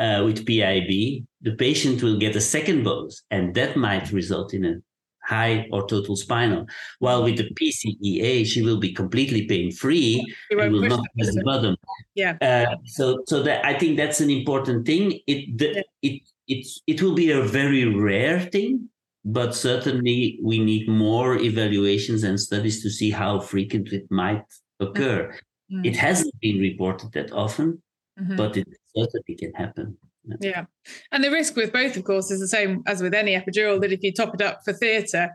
uh, 0.00 0.22
with 0.24 0.46
PIB, 0.46 1.24
the 1.42 1.54
patient 1.58 2.02
will 2.02 2.18
get 2.18 2.34
a 2.34 2.40
second 2.40 2.82
bolus, 2.82 3.22
and 3.30 3.54
that 3.54 3.76
might 3.76 4.10
result 4.12 4.54
in 4.54 4.64
a 4.64 4.74
high 5.22 5.66
or 5.72 5.86
total 5.86 6.16
spinal. 6.16 6.66
While 6.98 7.22
with 7.24 7.36
the 7.36 7.48
PCEA, 7.54 8.46
she 8.46 8.62
will 8.62 8.78
be 8.78 8.92
completely 8.92 9.46
pain 9.46 9.70
free 9.70 10.12
and 10.50 10.72
will 10.72 10.88
not 10.88 11.06
press 11.14 11.34
the 11.34 11.42
bottom. 11.44 11.76
Yeah. 12.14 12.36
Uh, 12.40 12.76
so, 12.84 13.22
so 13.26 13.42
that 13.42 13.64
I 13.64 13.78
think 13.78 13.96
that's 13.96 14.20
an 14.20 14.30
important 14.30 14.86
thing. 14.86 15.20
It 15.26 15.58
the, 15.58 15.68
yeah. 15.74 15.82
it 16.02 16.22
it's 16.48 16.80
it 16.86 17.02
will 17.02 17.14
be 17.14 17.30
a 17.30 17.42
very 17.42 17.84
rare 17.84 18.40
thing, 18.40 18.88
but 19.24 19.54
certainly 19.54 20.40
we 20.42 20.58
need 20.58 20.88
more 20.88 21.36
evaluations 21.36 22.24
and 22.24 22.40
studies 22.40 22.82
to 22.82 22.90
see 22.90 23.10
how 23.10 23.40
frequent 23.40 23.92
it 23.92 24.06
might 24.10 24.44
occur. 24.80 25.32
Mm-hmm. 25.70 25.84
It 25.84 25.96
hasn't 25.96 26.34
been 26.40 26.58
reported 26.58 27.12
that 27.12 27.30
often, 27.32 27.80
mm-hmm. 28.18 28.36
but 28.36 28.56
it 28.56 28.66
certainly 28.96 29.36
can 29.38 29.52
happen. 29.54 29.96
Yeah. 30.40 30.66
And 31.12 31.24
the 31.24 31.30
risk 31.30 31.56
with 31.56 31.72
both, 31.72 31.96
of 31.96 32.04
course, 32.04 32.30
is 32.30 32.40
the 32.40 32.48
same 32.48 32.82
as 32.86 33.02
with 33.02 33.14
any 33.14 33.34
epidural 33.34 33.80
that 33.80 33.92
if 33.92 34.02
you 34.02 34.12
top 34.12 34.34
it 34.34 34.42
up 34.42 34.60
for 34.64 34.72
theatre, 34.72 35.30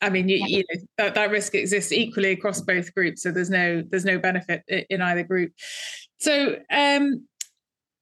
I 0.00 0.10
mean, 0.10 0.28
you, 0.28 0.42
you 0.46 0.58
know, 0.58 0.80
that, 0.98 1.14
that 1.14 1.30
risk 1.30 1.54
exists 1.54 1.92
equally 1.92 2.30
across 2.32 2.60
both 2.60 2.94
groups. 2.94 3.22
So 3.22 3.32
there's 3.32 3.50
no 3.50 3.82
there's 3.88 4.04
no 4.04 4.18
benefit 4.18 4.62
in 4.68 5.02
either 5.02 5.24
group. 5.24 5.52
So 6.18 6.56
um, 6.70 7.26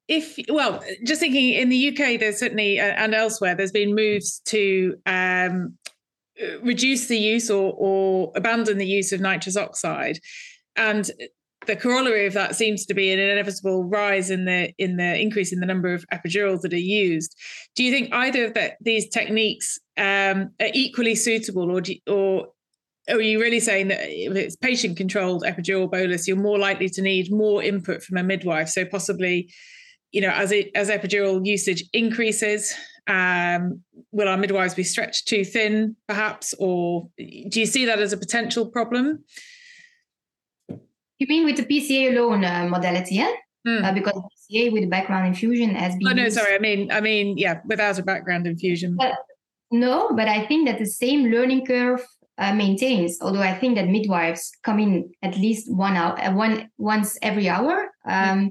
if 0.09 0.39
well, 0.49 0.83
just 1.05 1.21
thinking 1.21 1.55
in 1.55 1.71
the 1.71 1.89
UK, 1.89 2.21
there's 2.21 2.39
certainly 2.39 2.79
uh, 2.79 2.85
and 2.85 3.15
elsewhere, 3.15 3.55
there's 3.55 3.73
been 3.73 3.95
moves 3.95 4.41
to 4.47 4.97
um, 5.07 5.79
reduce 6.63 7.07
the 7.07 7.19
use 7.19 7.51
or, 7.51 7.75
or 7.77 8.33
abandon 8.37 8.79
the 8.79 8.87
use 8.87 9.13
of 9.13 9.21
nitrous 9.21 9.57
oxide. 9.57 10.19
And 10.77 11.11
the 11.67 11.77
corollary 11.77 12.27
of 12.27 12.33
that 12.35 12.57
seems 12.57 12.87
to 12.87 12.95
be 12.95 13.13
an 13.13 13.19
inevitable 13.19 13.85
rise 13.85 14.31
in 14.31 14.45
the 14.45 14.73
in 14.79 14.97
the 14.97 15.19
increase 15.19 15.53
in 15.53 15.61
the 15.61 15.67
number 15.67 15.93
of 15.93 16.05
epidurals 16.13 16.63
that 16.63 16.73
are 16.73 16.77
used. 16.77 17.37
Do 17.75 17.85
you 17.85 17.93
think 17.93 18.13
either 18.13 18.47
of 18.47 18.55
the, 18.55 18.75
these 18.81 19.09
techniques 19.09 19.79
um, 19.97 20.51
are 20.61 20.71
equally 20.73 21.15
suitable, 21.15 21.71
or 21.71 21.81
do, 21.81 21.95
or 22.07 22.49
are 23.09 23.21
you 23.21 23.41
really 23.41 23.61
saying 23.61 23.89
that 23.89 24.01
if 24.03 24.37
it's 24.37 24.57
patient 24.57 24.97
controlled 24.97 25.45
epidural 25.45 25.91
bolus, 25.91 26.27
you're 26.27 26.37
more 26.37 26.59
likely 26.59 26.89
to 26.91 27.03
need 27.03 27.33
more 27.33 27.63
input 27.63 28.03
from 28.03 28.17
a 28.17 28.23
midwife? 28.23 28.69
So 28.69 28.85
possibly, 28.85 29.53
you 30.13 30.21
know, 30.21 30.31
as 30.31 30.53
it 30.53 30.71
as 30.75 30.89
epidural 30.91 31.45
usage 31.45 31.85
increases, 31.93 32.75
um, 33.07 33.83
will 34.11 34.29
our 34.29 34.37
midwives 34.37 34.75
be 34.75 34.85
stretched 34.85 35.29
too 35.29 35.45
thin, 35.45 35.97
perhaps, 36.09 36.55
or 36.59 37.09
do 37.19 37.61
you 37.61 37.67
see 37.67 37.85
that 37.87 38.01
as 38.01 38.13
a 38.13 38.17
potential 38.17 38.67
problem? 38.67 39.25
You 41.19 41.27
mean 41.29 41.45
with 41.45 41.57
the 41.57 41.65
PCA 41.65 42.17
alone 42.17 42.45
uh, 42.45 42.67
modality, 42.69 43.17
yeah? 43.17 43.33
Mm. 43.67 43.85
Uh, 43.85 43.93
because 43.93 44.15
PCA 44.15 44.73
with 44.73 44.89
background 44.89 45.27
infusion 45.27 45.75
has 45.75 45.97
been. 45.97 46.09
Oh 46.09 46.13
no, 46.13 46.25
used. 46.25 46.37
sorry. 46.37 46.55
I 46.55 46.59
mean, 46.59 46.93
I 46.93 47.01
mean, 47.01 47.37
yeah, 47.37 47.61
without 47.65 47.99
a 47.99 48.03
background 48.03 48.47
infusion. 48.47 48.97
But, 48.97 49.15
no, 49.71 50.11
but 50.15 50.29
I 50.29 50.47
think 50.47 50.69
that 50.69 50.79
the 50.79 50.87
same 50.87 51.31
learning 51.31 51.67
curve 51.67 52.07
uh, 52.39 52.55
maintains. 52.55 53.19
Although 53.21 53.41
I 53.41 53.55
think 53.55 53.75
that 53.77 53.89
midwives 53.89 54.53
come 54.63 54.79
in 54.79 55.11
at 55.23 55.37
least 55.37 55.73
one 55.73 55.97
hour, 55.97 56.21
uh, 56.21 56.33
one 56.33 56.71
once 56.79 57.19
every 57.23 57.49
hour. 57.49 57.91
Um, 58.07 58.51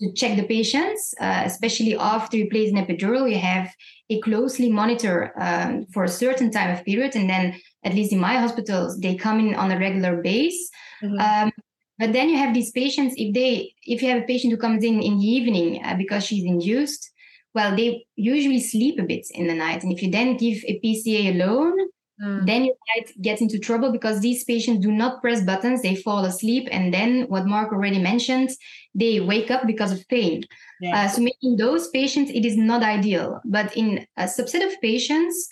To 0.00 0.12
check 0.12 0.36
the 0.36 0.42
patients, 0.42 1.14
uh, 1.20 1.42
especially 1.44 1.96
after 1.96 2.36
you 2.36 2.50
place 2.50 2.72
an 2.72 2.84
epidural, 2.84 3.30
you 3.30 3.38
have 3.38 3.72
a 4.10 4.20
closely 4.22 4.68
monitor 4.68 5.32
um, 5.40 5.86
for 5.94 6.02
a 6.02 6.08
certain 6.08 6.50
time 6.50 6.76
of 6.76 6.84
period, 6.84 7.14
and 7.14 7.30
then 7.30 7.54
at 7.84 7.94
least 7.94 8.12
in 8.12 8.18
my 8.18 8.34
hospitals, 8.34 8.98
they 8.98 9.14
come 9.14 9.38
in 9.38 9.54
on 9.54 9.70
a 9.70 9.78
regular 9.78 10.20
base. 10.20 10.68
Mm-hmm. 11.00 11.18
Um, 11.20 11.52
but 11.98 12.12
then 12.12 12.28
you 12.28 12.36
have 12.38 12.54
these 12.54 12.72
patients, 12.72 13.14
if 13.16 13.34
they, 13.34 13.74
if 13.82 14.02
you 14.02 14.08
have 14.08 14.22
a 14.22 14.26
patient 14.26 14.52
who 14.52 14.58
comes 14.58 14.82
in 14.82 15.00
in 15.00 15.18
the 15.18 15.26
evening 15.26 15.82
uh, 15.84 15.94
because 15.96 16.24
she's 16.24 16.44
induced, 16.44 17.10
well, 17.54 17.76
they 17.76 18.04
usually 18.16 18.60
sleep 18.60 18.98
a 18.98 19.04
bit 19.04 19.26
in 19.30 19.46
the 19.46 19.54
night. 19.54 19.84
And 19.84 19.92
if 19.92 20.02
you 20.02 20.10
then 20.10 20.36
give 20.36 20.64
a 20.66 20.80
PCA 20.80 21.34
alone, 21.34 21.78
mm. 22.20 22.46
then 22.46 22.64
you 22.64 22.74
might 22.96 23.10
get 23.22 23.40
into 23.40 23.60
trouble 23.60 23.92
because 23.92 24.20
these 24.20 24.42
patients 24.42 24.84
do 24.84 24.90
not 24.90 25.22
press 25.22 25.40
buttons, 25.42 25.82
they 25.82 25.94
fall 25.94 26.24
asleep. 26.24 26.68
And 26.72 26.92
then 26.92 27.22
what 27.28 27.46
Marc 27.46 27.72
already 27.72 28.00
mentioned, 28.00 28.50
they 28.92 29.20
wake 29.20 29.52
up 29.52 29.64
because 29.64 29.92
of 29.92 30.06
pain. 30.08 30.42
Yeah. 30.80 31.04
Uh, 31.04 31.08
so 31.08 31.24
in 31.42 31.56
those 31.56 31.88
patients, 31.88 32.32
it 32.34 32.44
is 32.44 32.56
not 32.56 32.82
ideal. 32.82 33.40
But 33.44 33.76
in 33.76 34.04
a 34.16 34.24
subset 34.24 34.66
of 34.66 34.80
patients, 34.80 35.48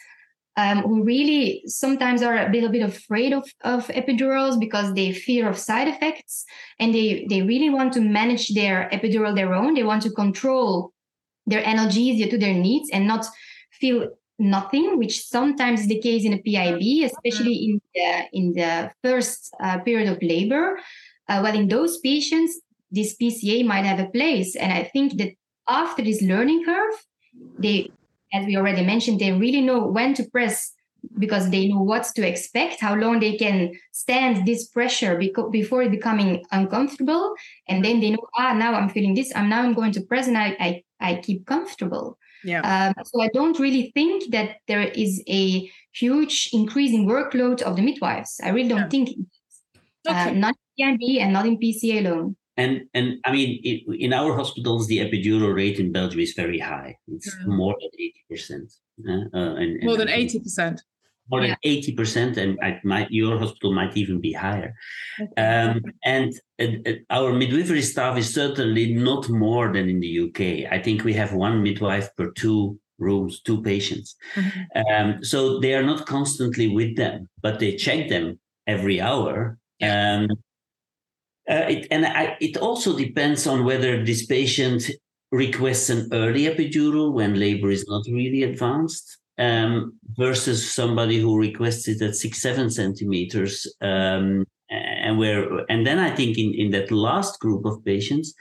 um, 0.57 0.83
who 0.83 1.03
really 1.03 1.63
sometimes 1.67 2.23
are 2.23 2.37
a 2.37 2.51
little 2.51 2.69
bit 2.69 2.83
afraid 2.83 3.33
of, 3.33 3.49
of 3.63 3.87
epidurals 3.89 4.61
because 4.61 4.93
they 4.95 5.13
fear 5.13 5.49
of 5.49 5.59
side 5.59 5.89
effects 5.89 6.45
and 6.79 6.95
they, 6.95 7.27
they 7.29 7.43
really 7.43 7.71
want 7.71 7.93
to 7.95 8.01
manage 8.01 8.49
their 8.55 8.89
epidural 8.93 9.35
their 9.35 9.55
own. 9.55 9.75
They 9.75 9.83
want 9.83 10.03
to 10.03 10.11
control 10.11 10.93
their 11.47 11.63
analgesia 11.63 12.29
to 12.31 12.39
their 12.39 12.55
needs 12.55 12.91
and 12.93 13.07
not 13.07 13.27
feel 13.71 14.11
nothing, 14.39 14.99
which 14.99 15.25
sometimes 15.25 15.81
is 15.81 15.89
the 15.89 16.01
case 16.01 16.25
in 16.25 16.35
a 16.35 16.39
PIB, 16.39 17.11
especially 17.11 17.55
in 17.55 17.81
the, 17.95 18.25
in 18.33 18.53
the 18.53 18.91
first 19.03 19.55
uh, 19.61 19.79
period 19.81 20.09
of 20.09 20.23
labor. 20.23 20.79
Uh, 21.29 21.41
well, 21.43 21.55
in 21.55 21.69
those 21.69 21.99
patients, 21.99 22.61
this 22.91 23.17
PCA 23.17 23.65
might 23.65 23.87
have 23.87 24.01
a 24.01 24.11
place. 24.11 24.55
And 24.55 24.73
I 24.73 24.85
think 24.85 25.17
that 25.17 25.33
after 25.67 26.03
this 26.03 26.21
learning 26.21 26.65
curve, 26.65 26.95
they 27.59 27.91
as 28.33 28.47
we 28.47 28.57
already 28.57 28.85
mentioned, 28.85 29.21
they 29.21 29.33
really 29.33 29.61
know 29.61 29.87
when 29.87 30.15
to 30.15 30.25
press 30.25 30.73
because 31.19 31.51
they 31.51 31.69
know 31.69 31.81
what 31.81 32.05
to 32.15 32.27
expect, 32.27 32.81
how 32.81 32.95
long 32.95 33.21
they 33.21 33.37
can 33.37 33.73
stand 33.93 34.47
this 34.47 34.69
pressure 34.69 35.17
beco- 35.17 35.51
before 35.51 35.89
becoming 35.89 36.45
uncomfortable. 36.53 37.35
And 37.69 37.85
then 37.85 38.01
they 38.01 38.11
know, 38.11 38.27
ah, 38.39 38.53
now 38.53 38.75
I'm 38.75 38.89
feeling 38.89 39.15
this. 39.15 39.33
I'm 39.35 39.49
now 39.49 39.63
I'm 39.63 39.75
going 39.75 39.93
to 39.93 40.01
press 40.03 40.29
and 40.29 40.39
I, 40.39 40.57
I, 40.61 40.83
I 41.01 41.15
keep 41.17 41.47
comfortable. 41.47 42.19
Yeah. 42.45 42.61
Um, 42.97 43.05
so 43.05 43.21
I 43.21 43.29
don't 43.29 43.59
really 43.59 43.91
think 43.95 44.31
that 44.33 44.57
there 44.69 44.83
is 44.83 45.23
a 45.29 45.71
huge 45.93 46.51
increase 46.53 46.93
in 46.93 47.07
workload 47.07 47.63
of 47.63 47.77
the 47.77 47.83
midwives. 47.83 48.41
I 48.43 48.51
really 48.51 48.69
don't 48.69 48.79
yeah. 48.79 48.89
think 48.89 49.11
uh, 50.09 50.11
okay. 50.11 50.31
uh, 50.31 50.33
not 50.33 50.55
in 50.77 50.99
PIB 50.99 51.21
and 51.21 51.33
not 51.33 51.47
in 51.47 51.59
PCA 51.59 52.07
alone. 52.07 52.37
And 52.57 52.83
and 52.95 53.19
I 53.25 53.33
mean, 53.33 53.61
it, 53.65 53.83
in 53.99 54.13
our 54.13 54.37
hospitals, 54.37 54.87
the 54.87 54.99
epidural 54.99 55.55
rate 55.55 55.79
in 55.79 55.93
Belgium 55.93 56.21
is 56.21 56.35
very 56.35 56.59
high. 56.59 56.97
It's 57.09 57.35
mm. 57.37 57.47
more 57.47 57.75
than 57.81 57.91
eighty 57.95 58.25
percent. 58.29 58.73
Uh, 59.09 59.13
and, 59.35 59.77
and, 59.79 59.85
more 59.85 59.97
than 59.97 60.11
eighty 60.11 60.39
percent. 60.39 60.83
more 61.31 61.41
than 61.41 61.57
eighty 61.65 61.93
percent, 61.93 62.37
and 62.37 62.59
might, 62.85 63.11
your 63.11 63.39
hospital 63.39 63.73
might 63.73 63.97
even 63.97 64.21
be 64.21 64.33
higher. 64.33 64.75
Um, 65.39 65.81
and 66.05 66.35
uh, 66.61 66.67
uh, 66.87 66.93
our 67.09 67.33
midwifery 67.33 67.83
staff 67.83 68.19
is 68.19 68.35
certainly 68.35 68.93
not 68.95 69.31
more 69.31 69.73
than 69.73 69.89
in 69.89 70.01
the 70.01 70.21
UK. 70.25 70.71
I 70.71 70.79
think 70.83 71.05
we 71.05 71.15
have 71.15 71.33
one 71.33 71.63
midwife 71.63 72.15
per 72.17 72.31
two 72.33 72.79
rooms, 72.99 73.41
two 73.41 73.63
patients. 73.63 74.15
Mm-hmm. 74.35 74.95
Um, 74.95 75.25
so 75.25 75.59
they 75.59 75.75
are 75.75 75.83
not 75.83 76.07
constantly 76.07 76.69
with 76.69 76.97
them, 76.97 77.29
but 77.43 77.59
they 77.59 77.77
check 77.77 78.09
them 78.09 78.39
every 78.67 79.01
hour. 79.01 79.59
Um, 79.83 80.29
uh, 81.51 81.67
it, 81.69 81.89
and 81.91 82.07
I, 82.07 82.37
it 82.41 82.57
also 82.57 82.97
depends 82.97 83.47
on 83.47 83.65
whether 83.65 84.05
this 84.05 84.27
patient 84.27 84.91
requests 85.33 85.91
an 85.91 86.09
early 86.13 86.43
epidural 86.43 87.13
when 87.13 87.39
labor 87.39 87.71
is 87.71 87.87
not 87.89 88.05
really 88.07 88.43
advanced 88.45 89.19
um, 89.39 89.99
versus 90.17 90.73
somebody 90.73 91.19
who 91.21 91.39
requests 91.39 91.89
it 91.89 92.03
at 92.03 92.15
six, 92.15 92.41
seven 92.41 92.71
centimeters. 92.71 93.67
Um, 93.81 94.45
and 94.71 95.19
where, 95.19 95.65
and 95.71 95.87
then 95.87 95.99
I 95.99 96.15
think 96.15 96.39
in, 96.39 96.55
in 96.55 96.71
that 96.71 96.91
last 96.91 97.41
group 97.41 97.65
of 97.65 97.85
patients, 97.85 98.35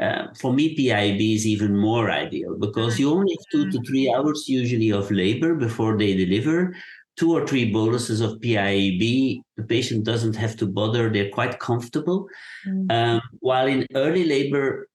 uh, 0.00 0.26
for 0.38 0.52
me, 0.52 0.74
PIB 0.74 1.20
is 1.20 1.46
even 1.46 1.74
more 1.74 2.10
ideal 2.10 2.56
because 2.58 2.98
you 2.98 3.10
only 3.10 3.32
have 3.32 3.46
two 3.50 3.70
to 3.70 3.80
three 3.86 4.12
hours 4.12 4.44
usually 4.46 4.92
of 4.92 5.10
labor 5.10 5.54
before 5.54 5.96
they 5.96 6.14
deliver. 6.14 6.74
Two 7.16 7.32
or 7.32 7.46
three 7.46 7.72
boluses 7.72 8.20
of 8.20 8.40
PIB, 8.40 9.00
the 9.56 9.64
patient 9.66 10.04
doesn't 10.04 10.36
have 10.36 10.56
to 10.58 10.66
bother, 10.66 11.08
they're 11.08 11.30
quite 11.30 11.58
comfortable. 11.58 12.28
Mm-hmm. 12.66 12.90
Um, 12.90 13.22
while 13.40 13.66
in 13.66 13.86
early 13.94 14.24
labor, 14.24 14.88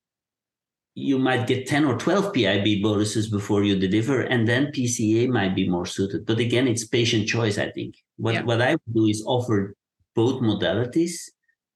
you 0.93 1.17
might 1.17 1.47
get 1.47 1.67
10 1.67 1.86
or 1.86 1.97
12 1.97 2.34
PIB 2.34 2.81
boluses 2.81 3.29
before 3.29 3.63
you 3.63 3.75
deliver, 3.77 4.21
and 4.21 4.47
then 4.47 4.67
PCA 4.67 5.29
might 5.29 5.55
be 5.55 5.67
more 5.67 5.86
suited. 5.86 6.25
But 6.25 6.39
again, 6.39 6.67
it's 6.67 6.86
patient 6.86 7.27
choice, 7.27 7.57
I 7.57 7.71
think. 7.71 7.95
What, 8.17 8.34
yeah. 8.34 8.43
what 8.43 8.62
I 8.62 8.71
would 8.71 8.93
do 8.93 9.07
is 9.07 9.23
offer 9.25 9.75
both 10.15 10.41
modalities 10.41 11.13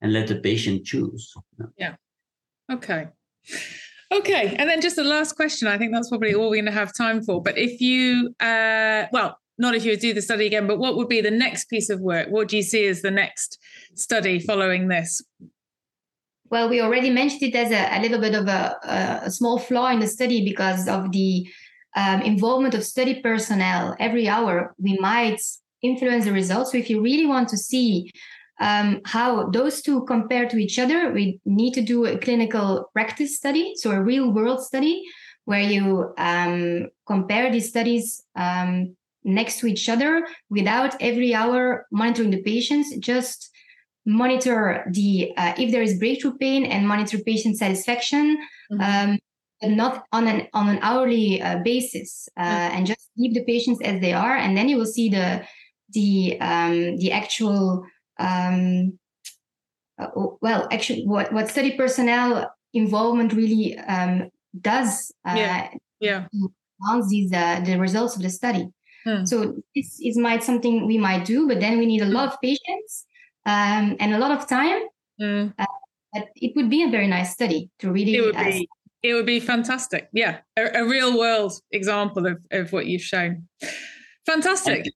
and 0.02 0.12
let 0.12 0.28
the 0.28 0.36
patient 0.36 0.86
choose. 0.86 1.34
Yeah. 1.78 1.96
Okay. 2.72 3.08
Okay. 4.12 4.56
And 4.58 4.70
then 4.70 4.82
just 4.82 4.98
the 4.98 5.04
last 5.04 5.34
question. 5.36 5.68
I 5.68 5.78
think 5.78 5.94
that's 5.94 6.10
probably 6.10 6.34
all 6.34 6.50
we're 6.50 6.58
going 6.58 6.66
to 6.66 6.72
have 6.72 6.94
time 6.94 7.24
for. 7.24 7.42
But 7.42 7.58
if 7.58 7.80
you, 7.80 8.36
uh, 8.40 9.06
well, 9.12 9.40
not 9.58 9.76
if 9.76 9.86
you 9.86 9.92
would 9.92 10.00
do 10.00 10.14
the 10.14 10.22
study 10.22 10.46
again, 10.46 10.68
but 10.68 10.80
what 10.80 10.96
would 10.96 11.08
be 11.08 11.22
the 11.22 11.32
next 11.32 11.66
piece 11.70 11.90
of 11.90 12.00
work? 12.00 12.28
What 12.30 12.50
do 12.50 12.58
you 12.58 12.64
see 12.64 12.88
as 12.88 13.02
the 13.02 13.12
next 13.12 13.58
study 13.94 14.40
following 14.40 14.88
this? 14.88 15.22
Well, 16.50 16.70
we 16.70 16.82
already 16.82 17.10
mentioned 17.10 17.44
it 17.44 17.56
as 17.56 17.72
a, 17.72 17.98
a 17.98 18.02
little 18.02 18.20
bit 18.20 18.36
of 18.36 18.48
a, 18.48 19.22
a, 19.26 19.32
small 19.32 19.58
flaw 19.58 19.90
in 19.90 20.00
the 20.00 20.08
study 20.08 20.46
because 20.46 20.88
of 20.88 21.12
the 21.12 21.48
um, 21.96 22.22
involvement 22.22 22.76
of 22.76 22.84
study 22.84 23.22
personnel 23.22 23.96
every 24.00 24.28
hour. 24.28 24.76
We 24.78 24.98
might 25.00 25.42
influence 25.82 26.26
the 26.26 26.34
results. 26.34 26.72
So 26.72 26.78
if 26.78 26.90
you 26.90 27.02
really 27.02 27.26
want 27.26 27.50
to 27.50 27.58
see 27.58 28.12
um, 28.60 29.02
how 29.06 29.50
those 29.50 29.82
two 29.82 30.06
compare 30.06 30.48
to 30.48 30.58
each 30.58 30.78
other, 30.78 31.12
we 31.12 31.40
need 31.46 31.74
to 31.74 31.82
do 31.82 32.06
a 32.06 32.18
clinical 32.18 32.90
practice 32.94 33.36
study, 33.36 33.74
so 33.76 33.92
a 33.92 34.02
real 34.02 34.32
world 34.32 34.64
study 34.64 35.04
where 35.46 35.62
you 35.62 36.14
um, 36.18 36.88
compare 37.06 37.52
these 37.52 37.70
studies 37.70 38.24
um, 38.36 38.96
next 39.26 39.60
to 39.60 39.68
each 39.68 39.90
other 39.90 40.26
without 40.50 40.96
every 41.02 41.34
hour 41.34 41.86
monitoring 41.92 42.32
the 42.32 42.42
patients, 42.44 42.96
just 42.98 43.50
monitor 44.06 44.86
the 44.92 45.32
uh, 45.36 45.54
if 45.58 45.72
there 45.72 45.82
is 45.82 46.00
breakthrough 46.00 46.38
pain 46.38 46.66
and 46.66 46.88
monitor 46.88 47.18
patient 47.20 47.58
satisfaction. 47.58 48.38
Mm-hmm. 48.72 48.82
Um, 48.82 49.20
but 49.62 49.72
not 49.72 50.04
on 50.12 50.28
an 50.28 50.48
on 50.54 50.70
an 50.70 50.80
hourly 50.82 51.42
uh, 51.42 51.60
basis, 51.64 52.30
uh, 52.38 52.44
mm-hmm. 52.44 52.78
and 52.78 52.88
just 52.88 53.10
leave 53.18 53.34
the 53.34 53.44
patients 53.46 53.82
as 53.82 54.02
they 54.02 54.14
are, 54.14 54.36
and 54.36 54.56
then 54.56 54.70
you 54.70 54.78
will 54.78 54.86
see 54.86 55.10
the 55.10 55.46
the 55.94 56.38
um, 56.42 56.98
the 56.98 57.12
actual 57.12 57.86
um, 58.20 59.00
uh, 59.98 60.08
well, 60.42 60.68
actually, 60.72 61.06
what, 61.06 61.32
what 61.32 61.50
study 61.50 61.72
personnel 61.78 62.54
involvement 62.74 63.34
really 63.34 63.78
um, 63.78 64.30
does 64.60 65.12
uh, 65.26 65.34
yeah. 65.36 65.70
yeah. 66.00 66.26
announce 66.82 67.10
these 67.10 67.32
uh, 67.32 67.62
the 67.62 67.78
results 67.78 68.16
of 68.16 68.22
the 68.22 68.30
study. 68.30 68.68
Hmm. 69.06 69.26
So 69.26 69.56
this 69.76 70.00
is 70.02 70.18
might 70.18 70.44
something 70.44 70.88
we 70.88 70.98
might 70.98 71.26
do, 71.26 71.48
but 71.48 71.60
then 71.60 71.78
we 71.78 71.86
need 71.86 72.02
a 72.02 72.08
lot 72.08 72.34
of 72.34 72.42
patience 72.42 73.06
um, 73.46 73.96
and 74.00 74.14
a 74.14 74.18
lot 74.18 74.32
of 74.32 74.48
time. 74.48 74.82
Hmm. 75.20 75.48
Uh, 75.60 75.66
but 76.14 76.30
it 76.36 76.54
would 76.56 76.70
be 76.70 76.84
a 76.84 76.90
very 76.90 77.08
nice 77.08 77.32
study 77.34 77.70
to 77.80 77.92
really. 77.92 78.16
It 78.16 78.22
would 78.22 78.36
be. 78.36 78.68
It 79.04 79.14
would 79.14 79.28
be 79.28 79.40
fantastic. 79.40 80.10
Yeah, 80.14 80.40
a, 80.58 80.82
a 80.82 80.88
real 80.88 81.18
world 81.18 81.54
example 81.72 82.26
of, 82.26 82.44
of 82.50 82.72
what 82.74 82.88
you've 82.88 83.04
shown. 83.04 83.48
Fantastic. 84.26 84.88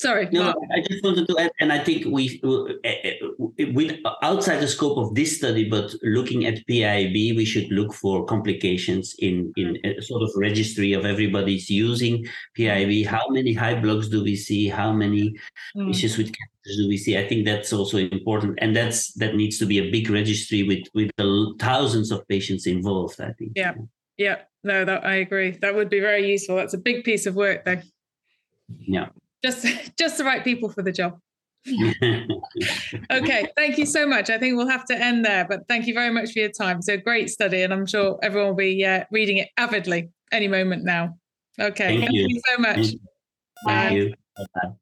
Sorry. 0.00 0.28
No, 0.32 0.52
I 0.74 0.80
just 0.80 1.04
wanted 1.04 1.28
to 1.28 1.38
add, 1.38 1.52
and 1.60 1.72
I 1.72 1.78
think 1.78 2.04
we, 2.06 2.40
uh, 2.42 2.64
uh, 2.64 3.72
with 3.72 3.96
outside 4.22 4.58
the 4.58 4.66
scope 4.66 4.98
of 4.98 5.14
this 5.14 5.36
study, 5.36 5.68
but 5.68 5.94
looking 6.02 6.46
at 6.46 6.66
PIB, 6.66 7.36
we 7.36 7.44
should 7.44 7.70
look 7.70 7.94
for 7.94 8.24
complications 8.26 9.14
in 9.20 9.52
in 9.56 9.78
a 9.84 10.02
sort 10.02 10.22
of 10.22 10.30
registry 10.36 10.94
of 10.94 11.04
everybody's 11.04 11.70
using 11.70 12.26
PIB. 12.54 12.90
Mm-hmm. 12.90 13.14
How 13.14 13.28
many 13.28 13.52
high 13.52 13.80
blocks 13.80 14.08
do 14.08 14.24
we 14.24 14.34
see? 14.34 14.68
How 14.68 14.92
many 14.92 15.36
mm. 15.76 15.90
issues 15.90 16.18
with 16.18 16.32
catheters 16.32 16.76
do 16.76 16.88
we 16.88 16.98
see? 16.98 17.16
I 17.16 17.28
think 17.28 17.46
that's 17.46 17.72
also 17.72 17.98
important, 17.98 18.58
and 18.60 18.74
that's 18.74 19.12
that 19.14 19.36
needs 19.36 19.58
to 19.58 19.66
be 19.66 19.78
a 19.78 19.90
big 19.92 20.10
registry 20.10 20.64
with 20.64 20.84
with 20.92 21.10
the 21.18 21.54
thousands 21.60 22.10
of 22.10 22.26
patients 22.26 22.66
involved. 22.66 23.20
I 23.20 23.32
think. 23.38 23.52
Yeah. 23.54 23.74
Yeah. 24.16 24.42
No, 24.64 24.84
that 24.84 25.06
I 25.06 25.16
agree. 25.16 25.52
That 25.62 25.76
would 25.76 25.88
be 25.88 26.00
very 26.00 26.28
useful. 26.28 26.56
That's 26.56 26.74
a 26.74 26.78
big 26.78 27.04
piece 27.04 27.26
of 27.26 27.36
work, 27.36 27.64
though. 27.64 27.80
Yeah 28.80 29.08
just 29.44 29.66
just 29.98 30.18
the 30.18 30.24
right 30.24 30.42
people 30.42 30.68
for 30.68 30.82
the 30.82 30.92
job. 30.92 31.18
Okay 33.10 33.48
thank 33.56 33.78
you 33.78 33.86
so 33.86 34.06
much. 34.06 34.30
I 34.30 34.38
think 34.38 34.56
we'll 34.56 34.68
have 34.68 34.84
to 34.86 34.96
end 34.96 35.24
there 35.24 35.46
but 35.48 35.66
thank 35.66 35.86
you 35.86 35.94
very 35.94 36.12
much 36.12 36.32
for 36.32 36.40
your 36.40 36.50
time. 36.50 36.82
So 36.82 36.96
great 36.96 37.30
study 37.30 37.62
and 37.62 37.72
i'm 37.72 37.86
sure 37.86 38.18
everyone 38.22 38.50
will 38.50 38.56
be 38.56 38.84
uh, 38.84 39.04
reading 39.10 39.38
it 39.38 39.48
avidly 39.56 40.10
any 40.30 40.48
moment 40.48 40.84
now. 40.84 41.16
Okay 41.58 41.86
thank, 41.86 42.00
thank 42.00 42.12
you. 42.12 42.26
you. 42.28 42.40
so 42.48 42.58
much. 42.58 42.76
Thank 43.66 43.94
you, 43.94 44.14
thank 44.36 44.54
you. 44.54 44.74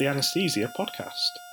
the 0.00 0.06
anesthesia 0.06 0.72
podcast 0.78 1.45